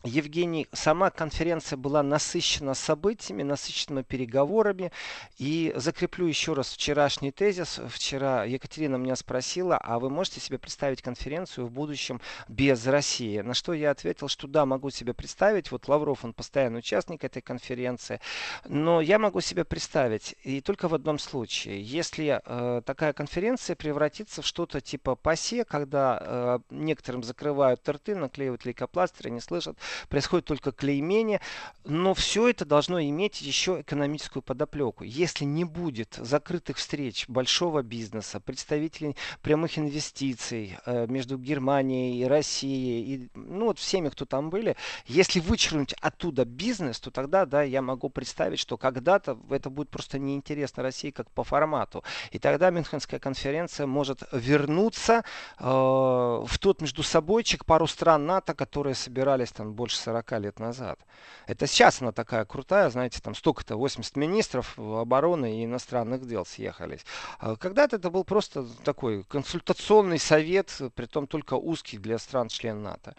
Евгений, 0.05 0.67
сама 0.73 1.09
конференция 1.11 1.77
была 1.77 2.03
насыщена 2.03 2.73
событиями, 2.73 3.43
насыщена 3.43 4.03
переговорами. 4.03 4.91
И 5.37 5.71
закреплю 5.77 6.27
еще 6.27 6.53
раз 6.53 6.73
вчерашний 6.73 7.31
тезис. 7.31 7.79
Вчера 7.87 8.43
Екатерина 8.43 8.97
меня 8.97 9.15
спросила, 9.15 9.77
а 9.77 9.99
вы 9.99 10.09
можете 10.09 10.41
себе 10.41 10.59
представить 10.59 11.01
конференцию 11.01 11.67
в 11.67 11.71
будущем 11.71 12.19
без 12.49 12.85
России? 12.85 13.39
На 13.39 13.53
что 13.53 13.71
я 13.73 13.91
ответил, 13.91 14.27
что 14.27 14.47
да, 14.47 14.65
могу 14.65 14.89
себе 14.89 15.13
представить. 15.13 15.71
Вот 15.71 15.87
Лавров, 15.87 16.25
он 16.25 16.33
постоянный 16.33 16.79
участник 16.79 17.23
этой 17.23 17.41
конференции. 17.41 18.19
Но 18.67 18.99
я 18.99 19.19
могу 19.19 19.39
себе 19.39 19.63
представить, 19.63 20.35
и 20.43 20.59
только 20.59 20.89
в 20.89 20.93
одном 20.93 21.17
случае. 21.17 21.81
Если 21.81 22.41
э, 22.43 22.81
такая 22.85 23.13
конференция 23.13 23.77
превратится 23.77 24.41
в 24.41 24.45
что-то 24.45 24.81
типа 24.81 25.15
ПАСЕ, 25.15 25.63
когда 25.63 26.19
э, 26.21 26.59
некоторым 26.71 27.23
закрывают 27.23 27.87
рты, 27.87 28.15
наклеивают 28.15 28.65
лейкопластырь, 28.65 29.29
не 29.29 29.39
слышат, 29.39 29.77
происходит 30.09 30.45
только 30.45 30.71
клеймение, 30.71 31.41
но 31.85 32.13
все 32.13 32.49
это 32.49 32.65
должно 32.65 33.01
иметь 33.01 33.41
еще 33.41 33.81
экономическую 33.81 34.43
подоплеку. 34.43 35.03
Если 35.03 35.45
не 35.45 35.63
будет 35.63 36.15
закрытых 36.17 36.77
встреч 36.77 37.27
большого 37.27 37.83
бизнеса, 37.83 38.39
представителей 38.39 39.15
прямых 39.41 39.77
инвестиций 39.77 40.77
э, 40.85 41.07
между 41.07 41.37
Германией 41.37 42.21
и 42.21 42.25
Россией, 42.25 43.15
и, 43.15 43.29
ну 43.35 43.65
вот 43.65 43.79
всеми, 43.79 44.09
кто 44.09 44.25
там 44.25 44.49
были, 44.49 44.75
если 45.05 45.39
вычеркнуть 45.39 45.93
оттуда 46.01 46.45
бизнес, 46.45 46.99
то 46.99 47.11
тогда, 47.11 47.45
да, 47.45 47.63
я 47.63 47.81
могу 47.81 48.09
представить, 48.09 48.59
что 48.59 48.77
когда-то 48.77 49.37
это 49.49 49.69
будет 49.69 49.89
просто 49.89 50.19
неинтересно 50.19 50.83
России 50.83 51.11
как 51.11 51.29
по 51.31 51.43
формату. 51.43 52.03
И 52.31 52.39
тогда 52.39 52.69
Мюнхенская 52.69 53.19
конференция 53.19 53.87
может 53.87 54.23
вернуться 54.31 55.23
э, 55.59 55.63
в 55.65 56.57
тот 56.59 56.81
между 56.81 57.03
собойчик 57.03 57.65
пару 57.65 57.87
стран 57.87 58.25
НАТО, 58.25 58.53
которые 58.53 58.95
собирались 58.95 59.51
там 59.51 59.73
больше 59.83 59.97
40 59.97 60.31
лет 60.39 60.59
назад. 60.59 60.97
Это 61.45 61.67
сейчас 61.67 62.01
она 62.01 62.13
такая 62.13 62.45
крутая, 62.45 62.89
знаете, 62.89 63.19
там 63.21 63.35
столько-то, 63.35 63.75
80 63.75 64.15
министров 64.15 64.79
обороны 64.79 65.59
и 65.59 65.65
иностранных 65.65 66.25
дел 66.25 66.45
съехались. 66.45 67.05
А 67.37 67.57
когда-то 67.57 67.97
это 67.97 68.09
был 68.09 68.23
просто 68.23 68.65
такой 68.85 69.25
консультационный 69.25 70.19
совет, 70.19 70.81
при 70.95 71.05
том 71.05 71.27
только 71.27 71.55
узкий 71.55 71.97
для 71.97 72.17
стран-член 72.17 72.81
НАТО. 72.81 73.13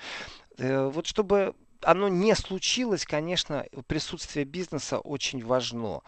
Э, 0.56 0.88
вот 0.88 1.06
чтобы 1.06 1.54
оно 1.84 2.08
не 2.08 2.34
случилось, 2.34 3.04
конечно, 3.04 3.64
присутствие 3.86 4.44
бизнеса 4.44 4.98
очень 4.98 5.44
важно. 5.44 6.00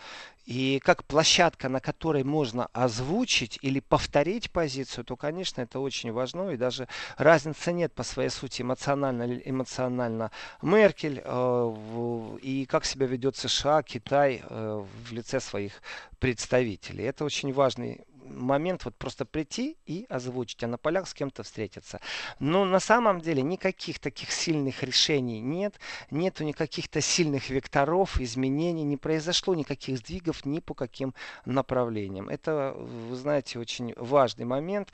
И 0.46 0.80
как 0.84 1.04
площадка, 1.04 1.68
на 1.68 1.80
которой 1.80 2.22
можно 2.22 2.68
озвучить 2.72 3.58
или 3.62 3.80
повторить 3.80 4.52
позицию, 4.52 5.04
то, 5.04 5.16
конечно, 5.16 5.60
это 5.60 5.80
очень 5.80 6.12
важно. 6.12 6.50
И 6.50 6.56
даже 6.56 6.86
разницы 7.16 7.72
нет 7.72 7.92
по 7.92 8.04
своей 8.04 8.30
сути 8.30 8.62
эмоционально, 8.62 9.40
эмоционально 9.44 10.30
Меркель 10.62 11.20
э, 11.24 12.36
и 12.42 12.64
как 12.66 12.84
себя 12.84 13.06
ведет 13.06 13.36
США, 13.36 13.82
Китай 13.82 14.40
э, 14.48 14.84
в 15.04 15.12
лице 15.12 15.40
своих 15.40 15.82
представителей. 16.20 17.04
Это 17.04 17.24
очень 17.24 17.52
важный 17.52 18.04
момент 18.30 18.84
вот 18.84 18.94
просто 18.96 19.24
прийти 19.24 19.76
и 19.86 20.06
озвучить, 20.08 20.62
а 20.64 20.66
на 20.66 20.78
полях 20.78 21.08
с 21.08 21.14
кем-то 21.14 21.42
встретиться. 21.42 22.00
Но 22.38 22.64
на 22.64 22.80
самом 22.80 23.20
деле 23.20 23.42
никаких 23.42 23.98
таких 23.98 24.30
сильных 24.30 24.82
решений 24.82 25.40
нет, 25.40 25.78
нету 26.10 26.44
никаких-то 26.44 27.00
сильных 27.00 27.50
векторов, 27.50 28.20
изменений, 28.20 28.84
не 28.84 28.96
произошло 28.96 29.54
никаких 29.54 29.98
сдвигов 29.98 30.44
ни 30.44 30.60
по 30.60 30.74
каким 30.74 31.14
направлениям. 31.44 32.28
Это, 32.28 32.74
вы 32.76 33.16
знаете, 33.16 33.58
очень 33.58 33.94
важный 33.96 34.44
момент. 34.44 34.92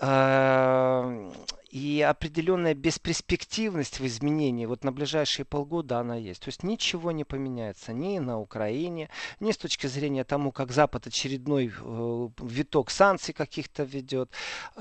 Эм, 0.00 1.30
и 1.70 2.00
определенная 2.00 2.74
бесперспективность 2.74 4.00
в 4.00 4.06
изменении 4.06 4.64
вот 4.64 4.82
на 4.82 4.92
ближайшие 4.92 5.44
полгода 5.44 5.98
она 5.98 6.16
есть. 6.16 6.40
То 6.40 6.48
есть 6.48 6.62
ничего 6.62 7.12
не 7.12 7.24
поменяется 7.24 7.92
ни 7.92 8.18
на 8.18 8.40
Украине, 8.40 9.10
ни 9.40 9.52
с 9.52 9.58
точки 9.58 9.86
зрения 9.86 10.24
тому, 10.24 10.52
как 10.52 10.72
Запад 10.72 11.06
очередной 11.06 11.66
э, 11.66 12.28
виток 12.40 12.90
санкций 12.90 13.34
каких-то 13.34 13.82
ведет, 13.82 14.30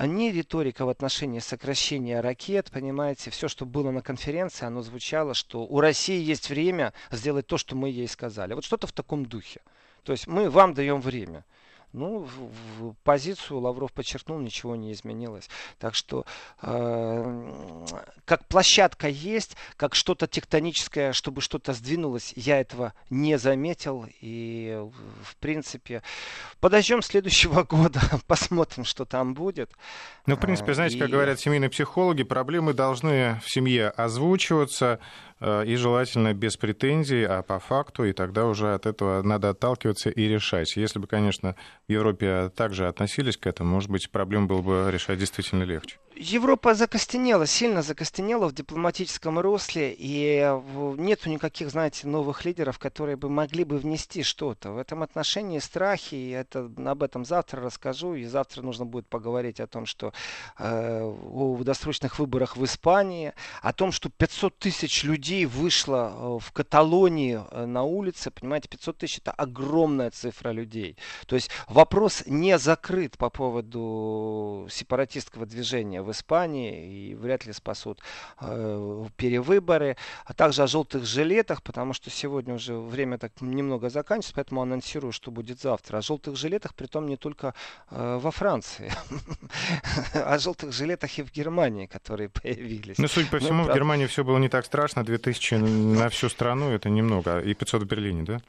ни 0.01 0.31
риторика 0.31 0.85
в 0.85 0.89
отношении 0.89 1.39
сокращения 1.39 2.21
ракет, 2.21 2.71
понимаете, 2.71 3.29
все, 3.29 3.49
что 3.49 3.65
было 3.65 3.91
на 3.91 4.01
конференции, 4.01 4.65
оно 4.65 4.81
звучало, 4.81 5.33
что 5.33 5.65
у 5.65 5.81
России 5.81 6.19
есть 6.19 6.49
время 6.49 6.93
сделать 7.11 7.45
то, 7.45 7.57
что 7.57 7.75
мы 7.75 7.89
ей 7.89 8.07
сказали. 8.07 8.53
Вот 8.53 8.63
что-то 8.63 8.87
в 8.87 8.93
таком 8.93 9.25
духе. 9.25 9.59
То 10.03 10.13
есть 10.13 10.27
мы 10.27 10.49
вам 10.49 10.73
даем 10.73 11.01
время. 11.01 11.43
Ну, 11.91 12.19
в, 12.19 12.51
в 12.79 12.93
позицию 13.03 13.59
Лавров 13.59 13.91
подчеркнул, 13.91 14.39
ничего 14.39 14.75
не 14.75 14.93
изменилось. 14.93 15.49
Так 15.79 15.95
что 15.95 16.25
э, 16.61 17.85
как 18.25 18.47
площадка 18.47 19.07
есть, 19.07 19.57
как 19.75 19.95
что-то 19.95 20.27
тектоническое, 20.27 21.13
чтобы 21.13 21.41
что-то 21.41 21.73
сдвинулось, 21.73 22.33
я 22.35 22.59
этого 22.59 22.93
не 23.09 23.39
заметил. 23.39 24.05
И, 24.21 24.79
в 25.23 25.35
принципе, 25.37 26.03
подождем 26.59 27.01
следующего 27.01 27.63
года, 27.69 28.01
посмотрим, 28.27 28.85
что 28.85 29.05
там 29.05 29.33
будет. 29.33 29.71
Ну, 30.27 30.35
в 30.35 30.39
принципе, 30.39 30.75
знаете, 30.75 30.97
и... 30.97 30.99
как 30.99 31.09
говорят 31.09 31.39
семейные 31.39 31.69
психологи, 31.69 32.21
проблемы 32.21 32.73
должны 32.73 33.41
в 33.43 33.51
семье 33.51 33.89
озвучиваться, 33.89 34.99
Э, 34.99 35.28
и 35.41 35.75
желательно 35.75 36.33
без 36.33 36.57
претензий, 36.57 37.23
а 37.23 37.41
по 37.41 37.59
факту, 37.59 38.03
и 38.03 38.13
тогда 38.13 38.45
уже 38.45 38.73
от 38.73 38.85
этого 38.85 39.21
надо 39.21 39.49
отталкиваться 39.49 40.09
и 40.09 40.27
решать. 40.27 40.75
Если 40.75 40.99
бы, 40.99 41.07
конечно, 41.07 41.55
в 41.87 41.91
Европе 41.91 42.51
также 42.55 42.87
относились 42.87 43.37
к 43.37 43.47
этому, 43.47 43.75
может 43.75 43.89
быть, 43.89 44.09
проблем 44.11 44.47
было 44.47 44.61
бы 44.61 44.89
решать 44.91 45.19
действительно 45.19 45.63
легче. 45.63 45.97
Европа 46.15 46.73
закостенела, 46.73 47.47
сильно 47.47 47.81
закостенела 47.81 48.49
в 48.49 48.53
дипломатическом 48.53 49.39
русле, 49.39 49.95
и 49.97 50.53
нету 50.97 51.29
никаких, 51.29 51.69
знаете, 51.69 52.07
новых 52.07 52.43
лидеров, 52.43 52.77
которые 52.77 53.15
бы 53.15 53.29
могли 53.29 53.63
бы 53.63 53.77
внести 53.77 54.23
что-то. 54.23 54.71
В 54.71 54.77
этом 54.77 55.01
отношении 55.01 55.59
страхи, 55.59 56.15
и 56.15 56.29
это, 56.31 56.69
об 56.85 57.03
этом 57.03 57.23
завтра 57.23 57.61
расскажу, 57.61 58.15
и 58.15 58.25
завтра 58.25 58.61
нужно 58.63 58.85
будет 58.85 59.07
поговорить 59.07 59.61
о 59.61 59.67
том, 59.67 59.85
что 59.85 60.11
э, 60.57 61.03
о 61.03 61.57
досрочных 61.63 62.19
выборах 62.19 62.57
в 62.57 62.65
Испании, 62.65 63.33
о 63.61 63.71
том, 63.71 63.93
что 63.93 64.09
500 64.09 64.57
тысяч 64.57 65.03
людей 65.05 65.28
вышло 65.45 66.13
э, 66.13 66.39
в 66.39 66.51
Каталонии 66.51 67.39
э, 67.51 67.65
на 67.65 67.83
улице, 67.83 68.31
понимаете, 68.31 68.67
500 68.69 68.97
тысяч 68.97 69.17
это 69.19 69.31
огромная 69.31 70.11
цифра 70.11 70.51
людей. 70.51 70.97
То 71.27 71.35
есть 71.35 71.49
вопрос 71.67 72.23
не 72.25 72.57
закрыт 72.57 73.17
по 73.17 73.29
поводу 73.29 74.67
сепаратистского 74.69 75.45
движения 75.45 76.01
в 76.01 76.11
Испании 76.11 77.11
и 77.11 77.15
вряд 77.15 77.45
ли 77.45 77.53
спасут 77.53 77.99
э, 78.41 79.05
перевыборы. 79.17 79.97
А 80.25 80.33
также 80.33 80.63
о 80.63 80.67
желтых 80.67 81.05
жилетах, 81.05 81.63
потому 81.63 81.93
что 81.93 82.09
сегодня 82.09 82.55
уже 82.55 82.75
время 82.75 83.17
так 83.17 83.41
немного 83.41 83.89
заканчивается, 83.89 84.35
поэтому 84.35 84.61
анонсирую, 84.61 85.11
что 85.11 85.31
будет 85.31 85.61
завтра. 85.61 85.97
О 85.97 86.01
желтых 86.01 86.35
жилетах, 86.35 86.73
при 86.75 86.87
том 86.87 87.07
не 87.07 87.17
только 87.17 87.53
э, 87.91 88.19
во 88.21 88.31
Франции, 88.31 88.91
о 90.13 90.37
желтых 90.39 90.71
жилетах 90.71 91.17
и 91.17 91.23
в 91.23 91.31
Германии, 91.31 91.85
которые 91.85 92.29
появились. 92.43 92.97
Ну, 92.97 93.07
судя 93.07 93.29
по 93.29 93.37
ну, 93.37 93.45
всему, 93.45 93.63
в 93.63 93.73
Германии 93.73 94.05
все 94.05 94.23
было 94.23 94.37
не 94.37 94.49
так 94.49 94.65
страшно. 94.65 95.03
2000 95.21 95.55
на 95.55 96.09
всю 96.09 96.29
страну 96.29 96.69
это 96.71 96.89
немного. 96.89 97.39
И 97.39 97.53
500 97.53 97.83
в 97.83 97.85
Берлине, 97.85 98.23
да? 98.23 98.41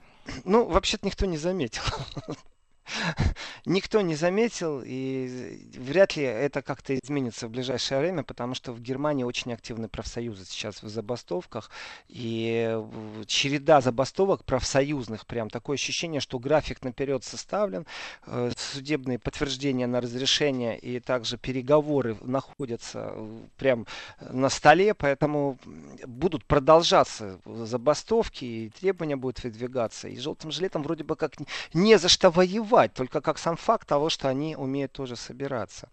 Ну, 0.44 0.64
вообще-то 0.66 1.06
никто 1.06 1.26
не 1.26 1.38
заметил. 1.38 1.82
никто 3.64 4.00
не 4.00 4.14
заметил, 4.14 4.82
и 4.84 5.66
вряд 5.76 6.16
ли 6.16 6.22
это 6.22 6.62
как-то 6.62 6.96
изменится 6.96 7.48
в 7.48 7.50
ближайшее 7.50 8.00
время, 8.00 8.22
потому 8.22 8.54
что 8.54 8.72
в 8.72 8.80
Германии 8.80 9.24
очень 9.24 9.52
активны 9.52 9.88
профсоюзы 9.88 10.44
сейчас 10.44 10.82
в 10.82 10.88
забастовках, 10.88 11.70
и 12.08 12.78
череда 13.26 13.80
забастовок 13.80 14.44
профсоюзных, 14.44 15.26
прям 15.26 15.50
такое 15.50 15.74
ощущение, 15.74 16.20
что 16.20 16.38
график 16.38 16.82
наперед 16.82 17.24
составлен, 17.24 17.86
э, 18.26 18.50
судебные 18.56 19.18
подтверждения 19.18 19.86
на 19.86 20.00
разрешение 20.00 20.78
и 20.78 21.00
также 21.00 21.36
переговоры 21.36 22.16
находятся 22.22 23.12
э, 23.12 23.38
прям 23.56 23.86
на 24.20 24.48
столе, 24.48 24.94
поэтому 24.94 25.58
будут 26.06 26.44
продолжаться 26.44 27.38
забастовки, 27.44 28.44
и 28.44 28.68
требования 28.70 29.16
будут 29.16 29.42
выдвигаться, 29.42 30.08
и 30.08 30.18
желтым 30.18 30.50
жилетом 30.50 30.82
вроде 30.82 31.04
бы 31.04 31.16
как 31.16 31.34
не 31.72 31.98
за 31.98 32.08
что 32.08 32.30
воевать, 32.30 32.79
воевать, 32.80 32.94
только 32.94 33.20
как 33.20 33.38
сам 33.38 33.56
факт 33.56 33.88
того, 33.88 34.10
что 34.10 34.28
они 34.28 34.56
умеют 34.56 34.92
тоже 34.92 35.16
собираться. 35.16 35.88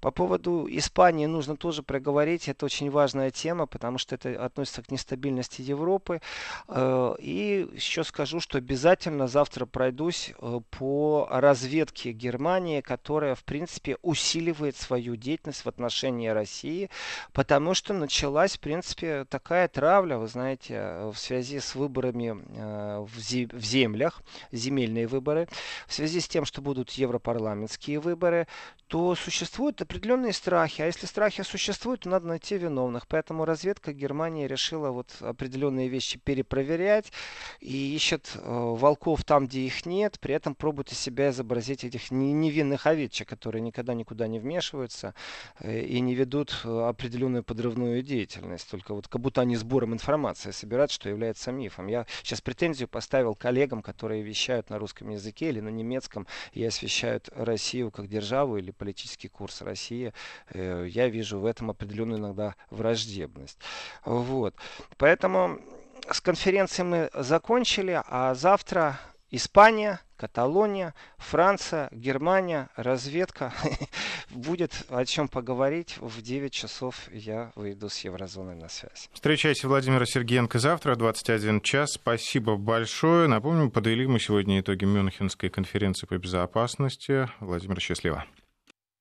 По 0.00 0.10
поводу 0.10 0.66
Испании 0.70 1.26
нужно 1.26 1.56
тоже 1.56 1.82
проговорить, 1.82 2.48
это 2.48 2.66
очень 2.66 2.90
важная 2.90 3.30
тема, 3.30 3.66
потому 3.66 3.98
что 3.98 4.14
это 4.14 4.44
относится 4.44 4.82
к 4.82 4.90
нестабильности 4.90 5.62
Европы. 5.62 6.20
Э, 6.68 7.14
и 7.18 7.68
еще 7.74 8.04
скажу, 8.04 8.40
что 8.40 8.58
обязательно 8.58 9.28
завтра 9.28 9.66
пройдусь 9.66 10.32
э, 10.40 10.60
по 10.70 11.28
разведке 11.30 12.12
Германии, 12.12 12.80
которая, 12.80 13.34
в 13.34 13.44
принципе, 13.44 13.96
усиливает 14.02 14.76
свою 14.76 15.16
деятельность 15.16 15.64
в 15.64 15.68
отношении 15.68 16.28
России, 16.28 16.90
потому 17.32 17.74
что 17.74 17.94
началась, 17.94 18.56
в 18.56 18.60
принципе, 18.60 19.24
такая 19.24 19.68
травля, 19.68 20.18
вы 20.18 20.28
знаете, 20.28 21.10
в 21.12 21.16
связи 21.16 21.58
с 21.60 21.74
выборами 21.74 22.36
э, 22.56 23.00
в 23.00 23.60
землях, 23.60 24.22
земельные 24.52 25.06
выборы, 25.06 25.48
в 25.86 25.92
связи 25.92 26.20
с 26.20 26.27
с 26.28 26.30
тем, 26.30 26.44
что 26.44 26.60
будут 26.60 26.90
европарламентские 26.90 28.00
выборы, 28.00 28.46
то 28.86 29.14
существуют 29.14 29.80
определенные 29.80 30.34
страхи. 30.34 30.82
А 30.82 30.86
если 30.86 31.06
страхи 31.06 31.42
существуют, 31.42 32.02
то 32.02 32.10
надо 32.10 32.26
найти 32.26 32.58
виновных. 32.58 33.06
Поэтому 33.06 33.46
разведка 33.46 33.94
Германии 33.94 34.46
решила 34.46 34.90
вот 34.90 35.16
определенные 35.20 35.88
вещи 35.88 36.18
перепроверять 36.18 37.12
и 37.60 37.94
ищет 37.94 38.32
э, 38.34 38.40
волков 38.44 39.24
там, 39.24 39.46
где 39.46 39.60
их 39.60 39.86
нет, 39.86 40.20
при 40.20 40.34
этом 40.34 40.54
пробует 40.54 40.92
из 40.92 40.98
себя 40.98 41.30
изобразить 41.30 41.84
этих 41.84 42.10
невинных 42.10 42.86
овечек, 42.86 43.26
которые 43.26 43.62
никогда 43.62 43.94
никуда 43.94 44.26
не 44.26 44.38
вмешиваются 44.38 45.14
э, 45.60 45.80
и 45.80 46.00
не 46.00 46.14
ведут 46.14 46.60
э, 46.64 46.88
определенную 46.88 47.42
подрывную 47.42 48.02
деятельность. 48.02 48.70
Только 48.70 48.92
вот 48.92 49.08
как 49.08 49.22
будто 49.22 49.40
они 49.40 49.56
сбором 49.56 49.94
информации 49.94 50.50
собирают, 50.50 50.90
что 50.90 51.08
является 51.08 51.52
мифом. 51.52 51.86
Я 51.86 52.06
сейчас 52.22 52.42
претензию 52.42 52.86
поставил 52.86 53.34
коллегам, 53.34 53.80
которые 53.80 54.22
вещают 54.22 54.68
на 54.68 54.78
русском 54.78 55.08
языке 55.08 55.48
или 55.48 55.60
на 55.60 55.70
немецком 55.70 56.07
и 56.52 56.64
освещают 56.64 57.28
Россию 57.34 57.90
как 57.90 58.08
державу 58.08 58.56
или 58.56 58.70
политический 58.70 59.28
курс 59.28 59.62
России, 59.62 60.12
э, 60.50 60.86
я 60.88 61.08
вижу 61.08 61.38
в 61.38 61.46
этом 61.46 61.70
определенную 61.70 62.20
иногда 62.20 62.54
враждебность. 62.70 63.58
Вот. 64.04 64.54
Поэтому 64.96 65.58
с 66.10 66.20
конференцией 66.20 66.86
мы 66.86 67.10
закончили, 67.14 68.02
а 68.06 68.34
завтра 68.34 68.98
Испания, 69.30 70.00
Каталония, 70.16 70.94
Франция, 71.18 71.88
Германия, 71.92 72.68
разведка. 72.76 73.52
Будет 74.30 74.84
о 74.88 75.04
чем 75.04 75.28
поговорить. 75.28 75.96
В 75.98 76.22
9 76.22 76.52
часов 76.52 77.08
я 77.12 77.52
выйду 77.54 77.88
с 77.88 77.98
Еврозоной 78.00 78.56
на 78.56 78.68
связь. 78.68 79.08
Встречайте 79.12 79.68
Владимира 79.68 80.06
Сергеенко 80.06 80.58
завтра, 80.58 80.96
21 80.96 81.60
час. 81.60 81.92
Спасибо 81.92 82.56
большое. 82.56 83.28
Напомню, 83.28 83.70
подвели 83.70 84.06
мы 84.06 84.18
сегодня 84.18 84.60
итоги 84.60 84.84
Мюнхенской 84.84 85.50
конференции 85.50 86.06
по 86.06 86.16
безопасности. 86.16 87.28
Владимир, 87.40 87.80
счастливо. 87.80 88.24